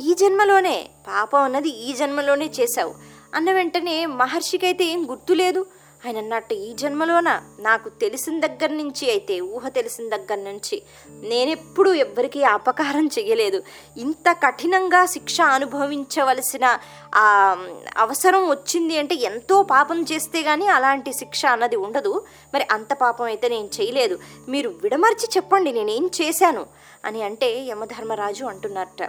ఈ 0.00 0.14
జన్మలోనే 0.14 0.88
పాపం 1.08 1.42
అన్నది 1.42 1.68
ఈ 1.68 1.94
జన్మలోనే 1.94 2.50
చేశావు. 2.60 2.94
అన్న 3.34 3.52
వెంటనే 3.52 4.06
మహర్షికి 4.06 4.66
అయితే 4.66 4.84
ఏం 4.84 5.10
గుర్తులేదు. 5.10 5.66
ఆయన 6.04 6.18
అన్నట్టు 6.18 6.54
ఈ 6.54 6.72
జన్మలోన 6.72 7.42
నాకు 7.60 7.88
తెలిసిన 7.88 8.40
దగ్గర 8.40 8.70
నుంచి 8.72 9.10
అయితే 9.10 9.40
ఊహ 9.40 9.68
తెలిసిన 9.68 10.16
దగ్గర 10.16 10.36
నుంచి 10.36 10.82
నేనెప్పుడు 11.22 11.90
ఎవ్వరికీ 11.90 12.42
అపకారం 12.42 13.06
చేయలేదు 13.06 13.62
ఇంత 13.96 14.32
కఠినంగా 14.32 15.06
శిక్ష 15.06 15.40
అనుభవించవలసిన 15.40 16.78
ఆ 17.14 17.56
అవసరం 17.98 18.50
వచ్చింది 18.50 18.98
అంటే 18.98 19.14
ఎంతో 19.14 19.62
పాపం 19.62 20.02
చేస్తే 20.02 20.42
కానీ 20.42 20.66
అలాంటి 20.66 21.12
శిక్ష 21.12 21.46
అన్నది 21.46 21.76
ఉండదు. 21.76 22.26
మరి 22.54 22.66
అంత 22.70 22.94
పాపం 22.94 23.24
అయితే 23.24 23.48
నేను 23.48 23.70
చేయలేదు 23.80 24.18
మీరు 24.48 24.68
విడమర్చి 24.68 25.28
చెప్పండి 25.36 25.72
నేనేం 25.72 26.10
చేశాను 26.22 26.66
అని 27.04 27.22
అంటే 27.22 27.60
యమధర్మరాజు 27.60 28.44
అంటున్నట్ట 28.44 29.02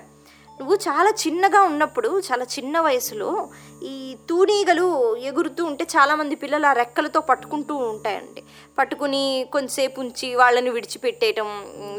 నువ్వు 0.59 0.75
చాలా 0.75 1.09
చిన్నగా 1.09 1.61
ఉన్నప్పుడు 1.61 2.19
చాలా 2.19 2.43
చిన్న 2.43 2.79
వయసులో 2.79 3.49
ఈ 3.83 4.17
తూనీగలు 4.29 5.15
ఎగురుతూ 5.15 5.65
ఉంటే 5.65 5.83
చాలామంది 5.83 6.35
పిల్లలు 6.35 6.65
ఆ 6.67 6.73
రెక్కలతో 6.73 7.19
పట్టుకుంటూ 7.21 7.75
ఉంటాయండి. 7.75 8.43
పట్టుకుని 8.79 9.45
కొంతసేపు 9.53 10.01
ఉంచి 10.01 10.35
వాళ్ళని 10.35 10.69
విడిచిపెట్టేయటం 10.69 11.47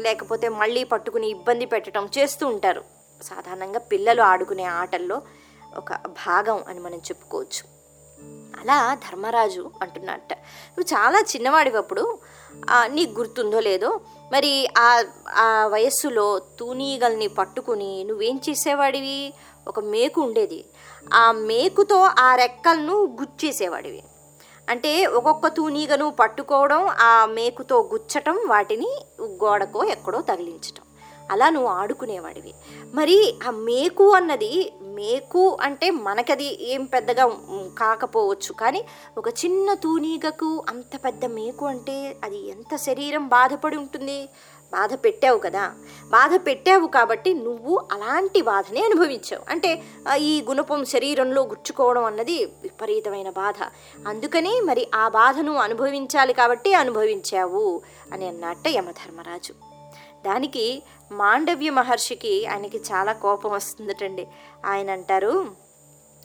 లేకపోతే 0.01 0.49
మళ్ళీ 0.49 0.83
పట్టుకుని 0.83 1.29
ఇబ్బంది 1.29 1.65
పెట్టడం 1.65 2.09
చేస్తూ 2.17 2.47
ఉంటారు. 2.47 2.83
సాధారణంగా 3.23 3.79
పిల్లలు 3.79 4.21
ఆడుకునే 4.21 4.63
ఆటల్లో 4.63 5.21
ఒక 5.77 5.93
భాగం 6.07 6.63
అని 6.67 6.79
మనం 6.79 6.97
చెప్పుకోవచ్చు. 6.97 7.63
అలా 8.61 8.95
ధర్మరాజు 8.95 9.71
అంటున్నట్ట. 9.81 10.33
నువ్వు 10.33 10.85
చాలా 10.93 11.19
చిన్నవాడివప్పుడు 11.19 12.19
నీకు 12.85 13.11
గుర్తుందో 13.19 13.59
లేదో 13.59 13.99
మరి 14.31 14.67
ఆ 14.77 15.03
ఆ 15.29 15.67
వయస్సులో 15.67 16.39
తూనీగల్ని 16.59 17.27
పట్టుకుని 17.27 18.03
నువ్వేం 18.03 18.41
చేసేవాడివి? 18.49 19.33
ఒక 19.67 19.79
మేకు 19.79 20.21
ఉండేది. 20.21 20.65
ఆ 21.13 21.31
మేకుతో 21.31 22.09
ఆ 22.19 22.35
రెక్కలను 22.35 23.17
గుచ్చేసేవాడివి. 23.21 24.03
అంటే 24.69 25.05
ఒక్కొక్క 25.05 25.47
తూనీగను 25.47 26.09
పట్టుకోవడం 26.09 26.87
ఆ 26.87 27.25
మేకుతో 27.25 27.89
గుచ్చటం 27.93 28.39
వాటిని 28.47 29.05
గోడకో 29.21 29.83
ఎక్కడో 29.83 30.21
తగిలించటం. 30.21 30.83
అలా 31.31 31.49
నువ్వు 31.49 31.69
ఆడుకునేవాడివి. 31.69 32.53
మరి 32.93 33.35
ఆ 33.47 33.51
మేకు 33.51 34.09
అన్నది 34.09 34.73
మేకు 34.93 35.57
అంటే 35.61 35.91
మనకది 35.91 36.73
ఏం 36.73 36.85
పెద్దగా 36.85 37.25
కాకపోవచ్చు. 37.79 38.53
కానీ 38.53 38.85
ఒక 39.17 39.27
చిన్న 39.29 39.73
తూనీగకు 39.73 40.63
అంత 40.69 40.99
పెద్ద 41.05 41.25
మేకు 41.25 41.65
అంటే 41.65 42.15
అది 42.23 42.49
ఎంత 42.49 42.75
శరీరం 42.75 43.27
బాధపడి 43.27 43.77
ఉంటుంది? 43.77 44.29
బాధ 44.71 44.93
పెట్టావు 44.93 45.39
కదా? 45.39 45.73
బాధ 46.09 46.35
పెట్టావు 46.35 46.87
కాబట్టి 46.87 47.33
నువ్వు 47.33 47.87
అలాంటి 47.91 48.41
బాధనే 48.41 48.81
అనుభవించావు. 48.83 49.51
అంటే 49.51 49.83
ఈ 50.17 50.45
గుణపం 50.49 50.85
శరీరంలో 50.85 51.41
గుచ్చుకోవడం 51.43 52.03
అన్నది 52.03 52.45
విపరీతమైన 52.45 53.29
బాధ. 53.29 53.55
అందుకని 54.07 54.61
మరి 54.61 54.87
ఆ 54.95 55.07
బాధను 55.07 55.55
అనుభవించాలి 55.55 56.33
కాబట్టి 56.33 56.73
అనుభవించావు 56.73 57.81
అని 58.13 58.27
అన్నట్ట 58.27 58.67
యమధర్మరాజు. 58.67 59.70
దానికి 60.25 60.83
మాండవ్య 61.11 61.69
మహర్షికి 61.69 62.45
ఆయనకి 62.45 62.77
చాలా 62.77 63.13
కోపం 63.13 63.51
వస్తుందటండి. 63.51 64.27
ఆయన 64.65 64.91
అంటారు 64.91 65.55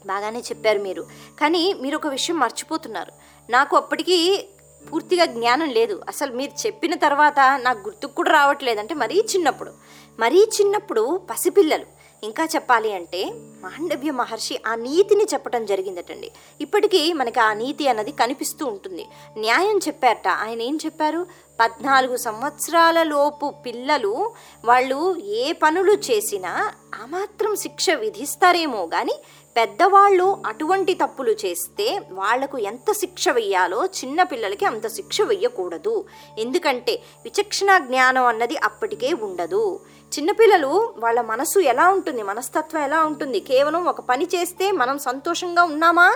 బాగానే 0.06 0.38
చెప్పారు 0.38 0.78
మీరు 0.78 1.06
కానీ 1.40 1.74
మీరు 1.80 1.96
ఒక 1.96 2.06
విషయం 2.06 2.38
మర్చిపోతున్నారు. 2.38 3.12
నాకు 3.50 3.76
అప్పటికీ 3.76 4.48
పూర్తిగా 4.92 5.24
జ్ఞానం 5.24 5.70
లేదు. 5.70 6.02
అసలు 6.08 6.32
మీరు 6.32 6.66
చెప్పిన 6.66 6.94
తర్వాత 6.94 7.60
నాకు 7.62 7.78
గుర్తుకు 7.78 8.14
కూడా 8.14 8.30
రావట్లేదు 8.30 8.80
అంటే 8.80 8.94
మరీ 8.94 9.18
చిన్నప్పుడు. 9.18 9.72
మరీ 10.18 10.48
చిన్నప్పుడు 10.60 11.20
పసిపిల్లలు. 11.30 11.96
ఇంకా 12.22 12.44
చెప్పాలి 12.44 12.92
అంటే 12.92 13.30
మాండవ్య 13.34 14.10
మహర్షి 14.10 14.60
ఆ 14.66 14.74
నీతిని 14.74 15.24
చెప్పడం 15.24 15.66
జరిగిందటండి. 15.66 16.32
ఇప్పటికీ 16.60 17.12
మనకి 17.12 17.40
ఆ 17.40 17.52
నీతి 17.52 17.88
అన్నది 17.88 18.12
కనిపిస్తూ 18.12 18.66
ఉంటుంది. 18.66 19.06
న్యాయం 19.38 19.78
చెప్పారట. 19.78 20.28
ఆయన 20.28 20.62
ఏం 20.62 20.78
చెప్పారు? 20.84 21.26
పద్నాలుగు 21.60 22.16
సంవత్సరాల 22.16 23.02
లోపు 23.02 23.54
పిల్లలు 23.66 24.32
వాళ్ళు 24.64 25.16
ఏ 25.16 25.52
పనులు 25.52 25.92
చేసినా 25.92 26.72
ఆ 26.94 27.06
మాత్రం 27.06 27.56
శిక్ష 27.56 27.90
విధిస్తారేమో 27.90 28.86
కానీ 28.86 29.20
పెద్దవాళ్ళు 29.56 30.42
అటువంటి 30.46 30.94
తప్పులు 30.94 31.30
చేస్తే 31.30 32.00
వాళ్ళకు 32.12 32.58
ఎంత 32.58 32.92
శిక్ష 32.92 33.28
వెయ్యాలో 33.28 33.86
చిన్న 33.86 34.22
పిల్లలకి 34.22 34.64
అంత 34.64 34.86
శిక్ష 34.86 35.22
వెయ్యకూడదు. 35.22 36.04
ఎందుకంటే 36.38 37.02
విచక్షణ 37.24 37.78
జ్ఞానం 37.78 38.26
అన్నది 38.26 38.56
అప్పటికే 38.56 39.12
ఉండదు. 39.12 39.80
చిన్నపిల్లలు 40.18 40.94
వాళ్ళ 40.98 41.20
మనసు 41.20 41.58
ఎలా 41.58 41.88
ఉంటుంది? 41.88 42.22
మనస్తత్వం 42.22 42.82
ఎలా 42.82 43.04
ఉంటుంది? 43.04 43.40
కేవలం 43.40 43.84
ఒక 43.84 44.00
పని 44.00 44.28
చేస్తే 44.34 44.72
మనం 44.72 44.98
సంతోషంగా 44.98 45.62
ఉన్నామా? 45.62 46.14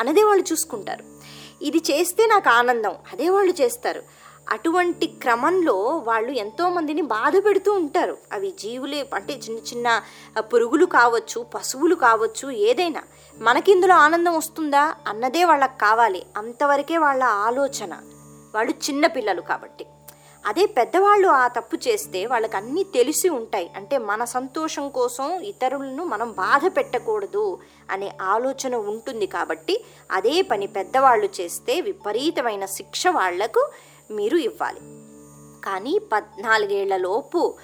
అన్నదే 0.00 0.22
వాళ్ళు 0.22 0.44
చూసుకుంటారు. 0.52 1.04
ఇది 1.62 1.78
చేస్తే 1.78 2.26
నాకు 2.26 2.50
ఆనందం 2.50 2.94
అదే 3.12 3.28
వాళ్ళు 3.28 3.62
చేస్తారు. 3.62 4.21
అటువంటి 4.50 5.06
క్రమంలో 5.06 5.74
వాళ్ళు 6.04 6.30
ఎంతోమందిని 6.30 7.02
బాధ 7.02 7.32
పెడుతూ 7.46 7.72
ఉంటారు. 7.72 8.18
అవి 8.32 8.50
జీవులే 8.50 9.06
అంటే 9.14 9.34
చిన్న 9.34 9.58
చిన్న 9.58 10.02
పురుగులు 10.38 10.86
కావచ్చు 10.86 11.46
పశువులు 11.54 11.94
కావచ్చు 11.94 12.50
ఏదైనా. 12.50 13.02
మనకి 13.38 13.72
ఇందులో 13.72 13.94
ఆనందం 13.94 14.36
వస్తుందా? 14.36 14.94
అన్నదే 15.06 15.44
వాళ్ళకి 15.44 15.78
కావాలి. 15.78 16.26
అంతవరకే 16.36 16.98
వాళ్ళ 16.98 17.24
ఆలోచన. 17.24 17.94
వాళ్ళు 18.54 18.70
చిన్న 18.70 19.06
పిల్లలు 19.06 19.40
కాబట్టి. 19.40 19.86
అదే 20.46 20.66
పెద్దవాళ్ళు 20.66 21.28
ఆ 21.28 21.48
తప్పు 21.48 21.76
చేస్తే 21.76 22.26
వాళ్ళకి 22.26 22.56
అన్నీ 22.56 22.84
తెలిసి 22.84 23.28
ఉంటాయి. 23.28 23.70
అంటే 23.76 23.98
మన 23.98 24.24
సంతోషం 24.24 24.88
కోసం 24.88 25.40
ఇతరులను 25.40 26.04
మనం 26.04 26.32
బాధ 26.32 26.60
పెట్టకూడదు 26.76 27.58
అనే 27.90 28.12
ఆలోచన 28.22 28.74
ఉంటుంది 28.74 29.26
కాబట్టి 29.26 29.84
అదే 30.10 30.42
పని 30.42 30.66
పెద్దవాళ్ళు 30.66 31.28
చేస్తే 31.40 31.80
విపరీతమైన 31.80 32.64
శిక్ష 32.64 33.06
వాళ్ళకు 33.06 33.70
మీరు 34.12 34.36
ఇవ్వాలి. 34.36 34.80
కానీ 35.64 35.94
పద్నాలుగేళ్ళలోపు 36.12 37.54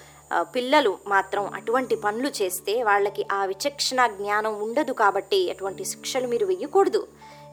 పిల్లలు 0.55 0.91
మాత్రం 1.07 1.43
అటువంటి 1.53 1.95
పనులు 1.95 2.29
చేస్తే 2.41 2.73
వాళ్ళకి 2.83 3.23
ఆ 3.31 3.45
విచక్షణ 3.45 4.07
జ్ఞానం 4.07 4.53
ఉండదు 4.61 4.91
కాబట్టి 4.91 5.39
అటువంటి 5.51 5.85
శిక్షలు 5.85 6.27
మీరు 6.27 6.45
వెయ్యకూడదు 6.45 7.07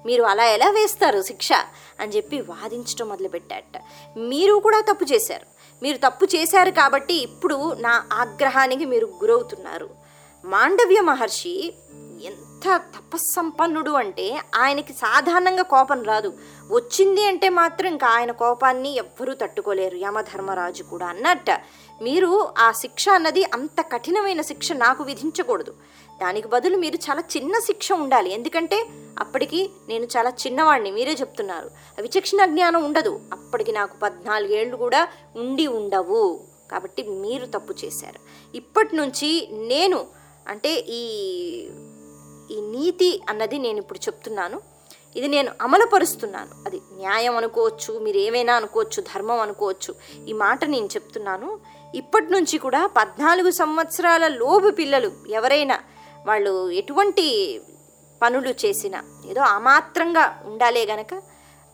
మీరు 0.07 0.23
అలా 0.23 0.45
ఎలా 0.47 0.69
వేస్తారు 0.71 1.23
శిక్ష 1.23 1.49
అని 2.01 2.13
చెప్పి 2.17 2.41
వాదించడం 2.41 3.09
మొదలుపెట్టాట 3.09 3.77
మీరు 4.17 4.55
కూడా 4.55 4.81
తప్పు 4.81 5.05
చేశారు. 5.13 5.47
మీరు 5.83 5.97
తప్పు 5.97 6.25
చేశారు 6.25 6.71
కాబట్టి 6.71 7.15
ఇప్పుడు 7.23 7.59
నా 7.81 7.95
ఆగ్రహానికి 8.13 8.85
మీరు 8.85 9.07
గురవుతున్నారు. 9.23 9.89
మాండవ్య 10.45 11.01
మహర్షి 11.01 11.55
ఎంత 12.25 12.77
తపస్సంపన్నుడు 12.77 13.91
అంటే 13.91 14.41
ఆయనకి 14.55 14.93
సాధారణంగా 14.93 15.63
కోపం 15.63 16.03
రాదు. 16.03 16.33
వచ్చింది 16.71 17.25
అంటే 17.25 17.49
మాత్రం 17.49 17.93
ఇంకా 17.93 18.07
ఆయన 18.07 18.33
కోపాన్ని 18.33 18.97
ఎవ్వరూ 18.97 19.35
తట్టుకోలేరు. 19.35 19.97
యమధర్మరాజు 19.97 20.83
కూడా 20.83 21.07
అన్నట్ట. 21.07 21.51
మీరు 22.03 22.49
ఆ 22.59 22.73
శిక్ష 22.73 23.09
అన్నది 23.09 23.45
అంత 23.45 23.81
కఠినమైన 23.81 24.41
శిక్ష 24.41 24.73
నాకు 24.73 25.05
విధించకూడదు. 25.05 25.75
దానికి 26.23 26.49
బదులు 26.49 26.77
మీరు 26.77 26.97
చాలా 26.97 27.23
చిన్న 27.37 27.59
శిక్ష 27.59 27.93
ఉండాలి. 27.93 28.33
ఎందుకంటే 28.33 28.87
అప్పటికి 29.19 29.71
నేను 29.89 30.05
చాలా 30.05 30.31
చిన్నవాడిని 30.31 30.91
మీరే 30.91 31.13
చెప్తున్నారు. 31.13 31.71
విచక్షణ 32.03 32.45
జ్ఞానం 32.45 32.85
ఉండదు. 32.85 33.21
అప్పటికి 33.33 33.73
నాకు 33.73 33.97
పద్నాలుగేళ్ళు 33.97 34.77
కూడా 34.77 35.09
ఉండి 35.37 35.67
ఉండవు. 35.67 36.41
కాబట్టి 36.73 37.03
మీరు 37.03 37.47
తప్పు 37.47 37.75
చేశారు. 37.85 38.21
ఇప్పటి 38.57 38.97
నుంచి 38.97 39.49
నేను 39.53 40.07
అంటే 40.49 40.75
ఈ 40.89 41.07
ఈ 42.51 42.61
నీతి 42.61 43.23
అన్నది 43.29 43.59
నేను 43.59 43.79
ఇప్పుడు 43.79 43.99
చెప్తున్నాను. 43.99 44.61
ఇది 45.17 45.29
నేను 45.29 45.53
అమలుపరుస్తున్నాను. 45.63 46.49
అది 46.67 46.81
న్యాయం 46.93 47.37
అనుకోవచ్చు 47.37 47.99
మీరు 47.99 48.17
ఏమైనా 48.17 48.55
అనుకోవచ్చు 48.55 49.03
ధర్మం 49.03 49.41
అనుకోవచ్చు 49.41 49.95
ఈ 50.29 50.33
మాట 50.33 50.65
నేను 50.65 50.87
చెప్తున్నాను. 50.87 51.59
ఇప్పటి 51.95 52.33
నుంచి 52.33 52.59
కూడా 52.59 52.87
పద్నాలుగు 52.87 53.51
సంవత్సరాల 53.51 54.29
లోపు 54.29 54.71
పిల్లలు 54.71 55.13
ఎవరైనా 55.29 55.79
వాళ్ళు 56.27 56.71
ఎటువంటి 56.71 57.61
పనులు 58.23 58.67
చేసినా 58.67 59.05
ఏదో 59.27 59.41
అమాత్రంగా 59.41 60.43
ఉండాలే 60.47 60.87
గనక 60.87 61.23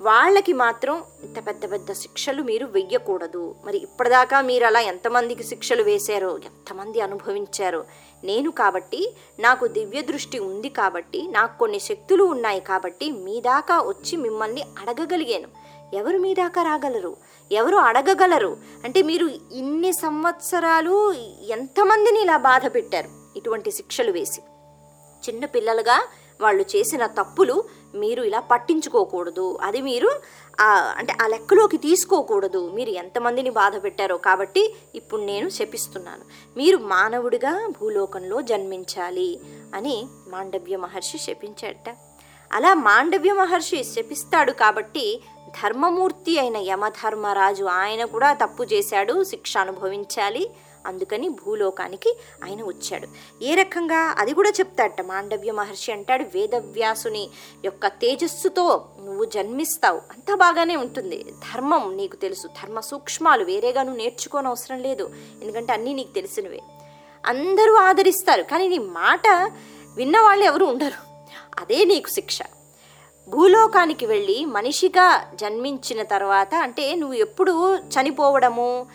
వాళ్ళకి 0.01 0.53
మాత్రం 0.53 1.05
ఇంత 1.23 1.47
పెద్ద 1.47 1.73
పెద్ద 1.73 1.93
శిక్షలు 1.93 2.43
మీరు 2.43 2.67
వెయ్యకూడదు. 2.67 3.55
మరి 3.65 3.79
ఇప్పటిదాకా 3.79 4.41
మీరు 4.41 4.67
అలా 4.67 4.81
ఎంతమందికి 4.81 5.45
శిక్షలు 5.45 5.83
వేశారో 5.83 6.39
ఎంతమంది 6.39 7.01
అనుభవించారో 7.01 7.85
నేను 8.25 8.51
కాబట్టి 8.51 9.17
నాకు 9.41 9.67
దివ్య 9.67 10.03
దృష్టి 10.03 10.39
ఉంది 10.39 10.69
కాబట్టి 10.69 11.29
నాకు 11.31 11.59
కొన్ని 11.59 11.81
శక్తులు 11.81 12.25
ఉన్నాయి 12.25 12.61
కాబట్టి 12.61 13.11
మీ 13.11 13.41
దాకా 13.41 13.79
వచ్చి 13.79 14.17
మిమ్మల్ని 14.17 14.63
అడగగలిగాను. 14.63 15.49
ఎవరు 15.95 16.19
మీ 16.19 16.35
దాకా 16.35 16.63
రాగలరు? 16.63 17.17
ఎవరు 17.53 17.77
అడగగలరు? 17.77 18.57
అంటే 18.85 19.03
మీరు 19.03 19.31
ఇన్ని 19.53 19.93
సంవత్సరాలు 19.93 21.13
ఎంతమందిని 21.49 22.23
ఇలా 22.23 22.37
బాధ 22.37 22.75
పెట్టారు? 22.75 23.09
ఇటువంటి 23.37 23.71
శిక్షలు 23.71 24.13
వేసి. 24.13 24.41
చిన్న 25.29 25.45
పిల్లలుగా 25.45 26.03
వాళ్ళు 26.41 26.63
చేసిన 26.63 27.07
తప్పులు 27.07 27.65
మీరు 27.95 28.23
ఇలా 28.23 28.41
పట్టించుకోకూడదు. 28.41 29.59
అది 29.63 29.81
మీరు 29.81 30.11
అంటే 30.61 31.15
ఆ 31.23 31.27
లెక్కలోకి 31.27 31.77
తీసుకోకూడదు. 31.77 32.71
మీరు 32.75 32.91
ఎంతమందిని 32.91 33.51
బాధ 33.51 33.85
పెట్టారో 33.85 34.17
కాబట్టి 34.17 34.75
ఇప్పుడు 34.95 35.23
నేను 35.23 35.49
శపిస్తున్నాను. 35.49 36.21
మీరు 36.57 36.77
మానవుడిగా 36.77 37.69
భూలోకంలో 37.81 38.43
జన్మించాలి 38.43 39.41
అని 39.75 40.07
మాండవ్య 40.29 40.77
మహర్షి 40.77 41.19
శపించాడట. 41.19 41.97
అలా 42.53 42.75
మాండవ్య 42.75 43.33
మహర్షి 43.33 43.85
శపిస్తాడు 43.85 44.53
కాబట్టి 44.53 45.21
ధర్మమూర్తి 45.63 46.39
అయిన 46.39 46.57
యమధర్మరాజు 46.57 47.65
ఆయన 47.65 48.05
కూడా 48.05 48.33
తప్పు 48.33 48.63
చేశాడు 48.63 49.25
శిక్ష 49.25 49.59
అనుభవించాలి. 49.59 50.51
అందుకని 50.87 51.29
భూలోకానికి 51.29 52.19
ఆయన 52.45 52.65
వచ్చాడు. 52.65 53.09
ఏ 53.45 53.55
రకంగా? 53.55 54.15
అది 54.19 54.35
కూడా 54.35 54.51
చెప్తాడట 54.51 55.03
మాండవ్య 55.03 55.53
మహర్షి 55.53 55.93
అంటాడు 55.93 56.23
వేదవ్యాసుని 56.23 57.31
యొక్క 57.65 57.87
తేజస్సుతో 57.87 58.89
నువ్వు 59.05 59.25
జన్మిస్తావు. 59.25 59.97
అంతా 59.97 60.35
బాగానే 60.35 60.77
ఉంటుంది. 60.77 61.25
ధర్మం 61.55 61.97
నీకు 61.97 62.17
తెలుసు. 62.17 62.47
ధర్మ 62.47 62.81
సూక్ష్మాలు 62.81 63.45
వేరేగా 63.45 63.83
నువ్వు 63.83 63.99
నేర్చుకోని 63.99 64.49
అవసరం 64.49 64.79
లేదు. 64.79 65.11
ఎందుకంటే 65.43 65.73
అన్నీ 65.73 65.93
నీకు 65.93 66.13
తెలిసినవే. 66.13 66.61
అందరూ 67.27 67.75
ఆదరిస్తారు. 67.75 68.43
కానీ 68.43 68.69
నీ 68.69 68.79
మాట 68.79 69.53
విన్నవాళ్ళు 69.97 70.45
ఎవరు 70.45 70.65
ఉండరు. 70.65 71.13
అదే 71.59 71.85
నీకు 71.85 72.11
శిక్ష. 72.11 72.39
భూలోకానికి 73.29 74.07
వెళ్ళి 74.07 74.45
మనిషిగా 74.45 75.33
జన్మించిన 75.35 76.03
తర్వాత 76.03 76.55
అంటే 76.55 76.95
నువ్వు 76.95 77.15
ఎప్పుడు 77.15 77.77
చనిపోవడము 77.77 78.87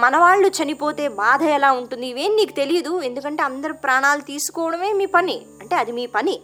మనవాళ్ళు 0.00 0.48
చనిపోతే 0.48 1.08
బాధ 1.08 1.42
ఎలా 1.42 1.72
ఉంటుంది 1.72 2.06
ఇవేం 2.06 2.36
నీకు 2.36 2.52
తెలియదు 2.52 3.02
ఎందుకంటే 3.02 3.42
అందరు 3.42 3.72
ప్రాణాలు 3.72 4.20
తీసుకోవడమే 4.20 4.92
మీ 4.92 5.06
పని 5.06 5.46
అంటే 5.60 5.76
అది 5.76 5.92
మీ 5.92 6.06
పని. 6.06 6.40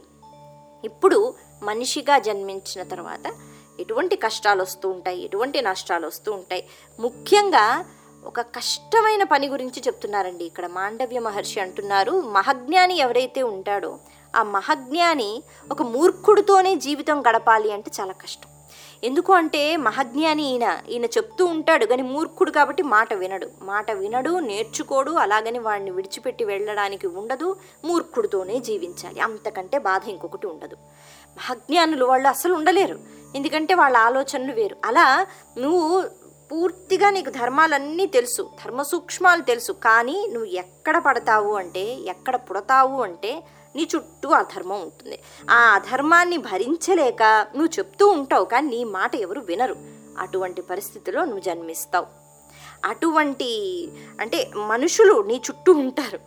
ఇప్పుడు 0.84 1.34
మనిషిగా 1.62 2.18
జన్మించిన 2.18 2.82
తర్వాత 2.82 3.32
ఎటువంటి 3.80 4.16
కష్టాలు 4.16 4.62
వస్తూ 4.62 4.88
ఉంటాయి 4.88 5.24
ఎటువంటి 5.24 5.62
నష్టాలు 5.62 6.06
వస్తూ 6.06 6.32
ఉంటాయి. 6.32 6.64
ముఖ్యంగా 7.00 7.84
ఒక 8.24 8.40
కష్టమైన 8.40 9.22
పని 9.22 9.46
గురించి 9.48 9.82
చెప్తున్నారండి 9.87 10.44
ఇక్కడ 10.44 10.66
మాండవ్య 10.66 11.18
మహర్షి 11.18 11.61
అంటున్నారు 11.61 12.20
మహజ్ఞాని 12.20 12.96
ఎవరైతే 12.96 13.42
ఉంటాడో 13.42 13.98
ఆ 14.37 14.42
మహజ్ఞాని 14.42 15.42
ఒక 15.72 15.82
మూర్ఖుడితోనే 15.82 16.74
జీవితం 16.74 17.20
గడపాలి 17.20 17.72
అంటే 17.72 17.90
చాలా 18.00 18.12
కష్టం. 18.12 18.47
ఎందుకు 19.04 19.32
అంటే 19.32 19.76
మహజ్ఞాని 19.76 20.50
ఈయన 20.50 20.78
ఈయన 20.90 21.04
చెప్తూ 21.04 21.44
ఉంటాడు 21.44 21.87
కానీ 21.87 22.02
మూర్ఖుడు 22.02 22.50
కాబట్టి 22.50 22.82
మాట 22.82 23.14
వినడు. 23.14 23.48
మాట 23.62 23.90
వినడు 23.90 24.38
నేర్చుకోడు 24.38 25.11
అలాగని 25.11 25.58
వాడిని 25.58 25.90
విడిచిపెట్టి 25.90 26.44
వెళ్ళడానికి 26.44 27.06
ఉండదు 27.06 27.56
మూర్ఖుడితోనే 27.84 28.58
జీవించాలి. 28.58 29.20
అంతకంటే 29.20 29.78
బాధ 29.78 30.08
ఇంకొకటి 30.08 30.46
ఉండదు. 30.46 30.76
మహజ్ఞానులు 31.37 32.04
వాళ్ళు 32.04 32.28
అసలు 32.28 32.54
ఉండలేరు. 32.54 33.00
ఎందుకంటే 33.37 33.74
వాళ్ళ 33.74 33.96
ఆలోచనలు 33.96 34.52
వేరు. 34.52 34.76
అలా 34.84 35.26
నువ్వు 35.58 36.04
పూర్తిగా 36.52 37.11
నీకు 37.11 37.30
ధర్మాలన్నీ 37.30 38.06
తెలుసు 38.06 38.50
ధర్మ 38.64 38.82
సూక్ష్మాలు 38.82 39.42
తెలుసు 39.42 39.72
కానీ 39.72 40.26
నువ్వు 40.32 40.50
ఎక్కడ 40.50 40.98
పడతావు 40.98 41.54
అంటే 41.54 41.94
ఎక్కడ 41.94 42.37
పుడతావు 42.37 43.02
అంటే 43.02 43.42
నీ 43.76 43.88
చుట్టూ 43.96 44.28
అధర్మం 44.28 44.83
ఉంటుంది. 44.83 45.18
ఆ 45.50 45.57
అధర్మాన్ని 45.57 46.37
భరించలేక 46.37 47.22
నువ్వు 47.22 47.78
చెప్తూ 47.78 48.09
ఉంటావు 48.09 48.44
కానీ 48.44 48.68
నీ 48.68 48.85
మాట 48.85 49.16
ఎవరు 49.16 49.40
వినరు. 49.40 49.76
అటువంటి 50.18 50.62
పరిస్థితిలో 50.62 51.24
నువ్వు 51.24 51.40
జన్మిస్తావు. 51.40 52.07
అటువంటి 52.85 53.88
అంటే 54.20 54.50
మనుషులు 54.57 55.22
నీ 55.22 55.35
చుట్టూ 55.35 55.72
ఉంటారు. 55.72 56.20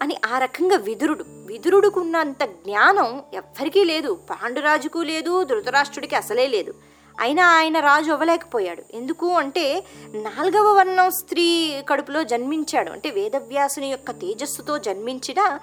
అని 0.00 0.16
ఆ 0.32 0.38
రకంగా 0.38 0.76
విదురుడు. 0.76 1.24
విదురుడుకు 1.28 2.00
ఉన్నంత 2.00 2.44
జ్ఞానం 2.44 3.22
ఎవ్వరికీ 3.34 3.84
లేదు. 3.84 4.18
పాండురాజుకు 4.30 4.98
లేదు 4.98 5.44
ధృతరాష్ట్రుడికి 5.44 6.16
అసలే 6.16 6.46
లేదు. 6.46 6.74
అయినా 7.20 7.46
ఆయన 7.56 7.80
రాజు 7.80 8.12
అవ్వలేకపోయాడు. 8.12 8.82
ఎందుకు 8.94 9.32
అంటే 9.32 9.84
నాలుగవ 10.08 10.72
వర్ణం 10.72 11.10
స్త్రీ 11.10 11.76
కడుపులో 11.88 12.24
జన్మించాడు. 12.24 12.90
అంటే 12.90 13.10
వేదవ్యాసుని 13.10 13.90
యొక్క 13.90 14.10
తేజస్సుతో 14.10 14.78
జన్మించిన 14.78 15.58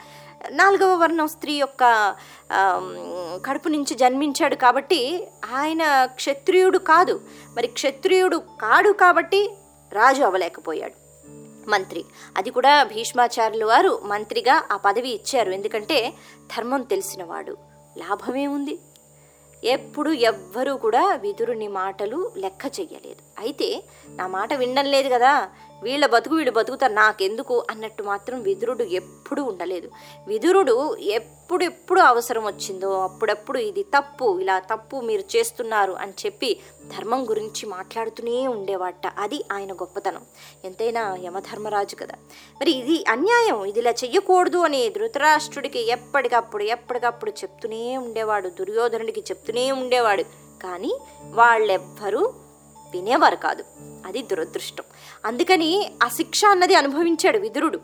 నాలుగవ 0.52 0.96
వర్ణం 0.96 1.28
స్త్రీ 1.28 1.54
యొక్క 1.54 2.16
కడుపు 3.46 3.70
నుంచి 3.70 3.96
జన్మించాడు 3.96 4.56
కాబట్టి 4.56 5.28
ఆయన 5.56 6.06
క్షత్రియుడు 6.06 6.78
కాదు. 6.78 7.22
మరి 7.58 7.68
క్షత్రియుడు 7.68 8.38
కాడు 8.38 8.92
కాబట్టి 8.92 9.54
రాజు 9.94 10.24
అవ్వలేకపోయాడు. 10.24 11.04
మంత్రి. 11.70 12.06
అది 12.38 12.50
కూడా 12.50 12.84
భీష్మాచార్యులు 12.84 13.66
వారు 13.66 14.02
మంత్రిగా 14.04 14.64
ఆ 14.72 14.78
పదవి 14.78 15.10
ఇచ్చారు. 15.10 15.52
ఎందుకంటే 15.52 16.14
ధర్మం 16.58 16.82
తెలిసినవాడు. 16.82 17.58
లాభమే 17.98 18.48
ఉంది. 18.48 18.80
ఎప్పుడు 19.64 20.12
ఎవ్వరూ 20.12 20.78
కూడా 20.78 21.16
విదురుని 21.16 21.68
మాటలు 21.68 22.32
లెక్క 22.38 22.80
చెయ్యలేదు. 22.80 23.33
అయితే 23.40 23.84
నా 24.10 24.28
మాట 24.28 24.54
వినడం 24.54 24.86
లేదు 24.86 25.10
కదా. 25.14 25.50
వీళ్ళ 25.84 26.06
బతుకు 26.06 26.36
వీళ్ళు 26.36 26.52
బతుకుతారు. 26.52 26.94
నాకెందుకు? 26.94 27.66
అన్నట్టు 27.70 28.04
మాత్రం 28.04 28.42
విదురుడు 28.42 28.84
ఎప్పుడూ 28.84 29.44
ఉండలేదు. 29.44 29.92
విదురుడు 30.28 30.98
ఎప్పుడెప్పుడు 30.98 32.02
అవసరం 32.02 32.46
వచ్చిందో 32.46 33.00
అప్పుడప్పుడు 33.00 33.58
ఇది 33.58 33.84
తప్పు 33.84 34.40
ఇలా 34.40 34.60
తప్పు 34.60 35.02
మీరు 35.02 35.38
చేస్తున్నారు 35.38 35.92
అని 35.92 36.14
చెప్పి 36.26 36.60
ధర్మం 36.98 37.30
గురించి 37.30 37.66
మాట్లాడుతూనే 37.66 38.48
ఉండేవాట. 38.48 39.08
అది 39.18 39.46
ఆయన 39.52 39.74
గొప్పతనం. 39.74 40.22
ఎంతైనా 40.66 41.16
యమధర్మరాజు 41.16 41.96
కదా. 41.96 42.16
మరి 42.62 42.72
ఇది 42.72 43.06
అన్యాయం. 43.10 43.66
ఇది 43.66 43.80
ఇలా 43.80 43.92
చెయ్యకూడదు 43.92 44.58
అని 44.58 44.90
ధృతరాష్ట్రుడికి 44.90 45.80
ఎప్పటికప్పుడు 45.80 46.64
ఎప్పటికప్పుడు 46.64 47.32
చెప్తూనే 47.32 47.98
ఉండేవాడు. 47.98 48.50
దుర్యోధనుడికి 48.50 49.20
చెప్తూనే 49.20 49.72
ఉండేవాడు. 49.72 50.24
కానీ 50.64 51.00
వాళ్ళెవ్వరూ 51.32 52.34
వినేవారు 52.94 53.36
కాదు. 53.36 53.64
అది 54.06 54.22
దురదృష్టం. 54.22 54.84
అందుకని 55.26 55.92
ఆ 56.04 56.08
శిక్ష 56.08 56.46
అన్నది 56.46 56.76
అనుభవించాడు 56.76 57.38
విదురుడు. 57.38 57.80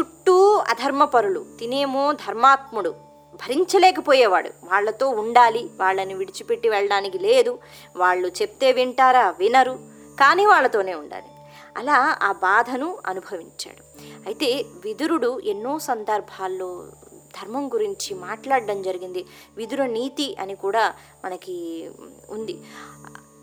చుట్టూ 0.00 0.56
అధర్మపరులు 0.56 1.46
తినేమో 1.58 2.12
ధర్మాత్ముడు 2.12 2.90
భరించలేకపోయేవాడు. 3.34 4.48
వాళ్ళతో 4.48 5.08
ఉండాలి 5.08 5.70
వాళ్ళని 5.76 6.14
విడిచిపెట్టి 6.14 6.68
వెళ్ళడానికి 6.68 7.18
లేదు 7.18 7.58
వాళ్ళు 7.96 8.28
చెప్తే 8.28 8.72
వింటారా 8.72 9.34
వినరు 9.38 9.78
కానీ 10.20 10.46
వాళ్ళతోనే 10.46 10.94
ఉండాలి. 10.94 11.26
అలా 11.76 12.18
ఆ 12.22 12.32
బాధను 12.32 12.98
అనుభవించాడు. 13.06 13.82
అయితే 14.26 14.64
విదురుడు 14.84 15.40
ఎన్నో 15.40 15.78
సందర్భాల్లో 15.78 16.86
ధర్మం 17.42 17.68
గురించి 17.74 18.14
మాట్లాడడం 18.14 18.82
జరిగింది. 18.82 19.26
విదుర 19.56 19.86
నీతి 19.86 20.36
అని 20.40 20.54
కూడా 20.54 20.94
మనకి 21.24 21.90
ఉంది. 22.30 22.60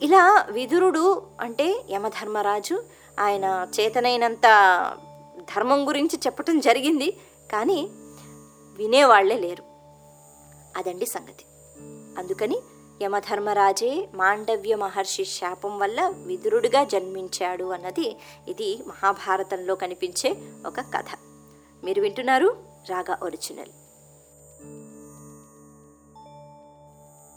ఇలా 0.01 0.45
విదురుడు 0.51 1.27
అంటే 1.39 1.85
యమధర్మరాజు 1.89 2.83
ఆయన 3.19 3.67
చేతనైనంత 3.79 4.41
ధర్మం 5.39 5.87
గురించి 5.87 6.19
చెప్పటం 6.25 6.59
జరిగింది 6.59 7.11
కానీ 7.51 7.89
వినేవాళ్ళే 8.77 9.37
లేరు. 9.37 9.63
అదండి 10.77 11.05
సంగతి. 11.05 11.45
అందుకని 12.17 12.59
యమధర్మరాజే 13.01 14.09
మాండవ్య 14.13 14.75
మహర్షి 14.75 15.25
శాపం 15.25 15.79
వల్ల 15.79 16.13
విదురుడిగా 16.25 16.83
జన్మించాడు 16.83 17.65
అన్నది 17.65 18.17
ఇది 18.47 18.79
మహాభారతంలో 18.87 19.75
కనిపించే 19.75 20.37
ఒక 20.67 20.79
కథ. 20.79 21.05
మీరు 21.83 22.01
వింటున్నారు 22.01 22.57
రాగా 22.89 23.17
ఒరిజినల్. 23.23 23.86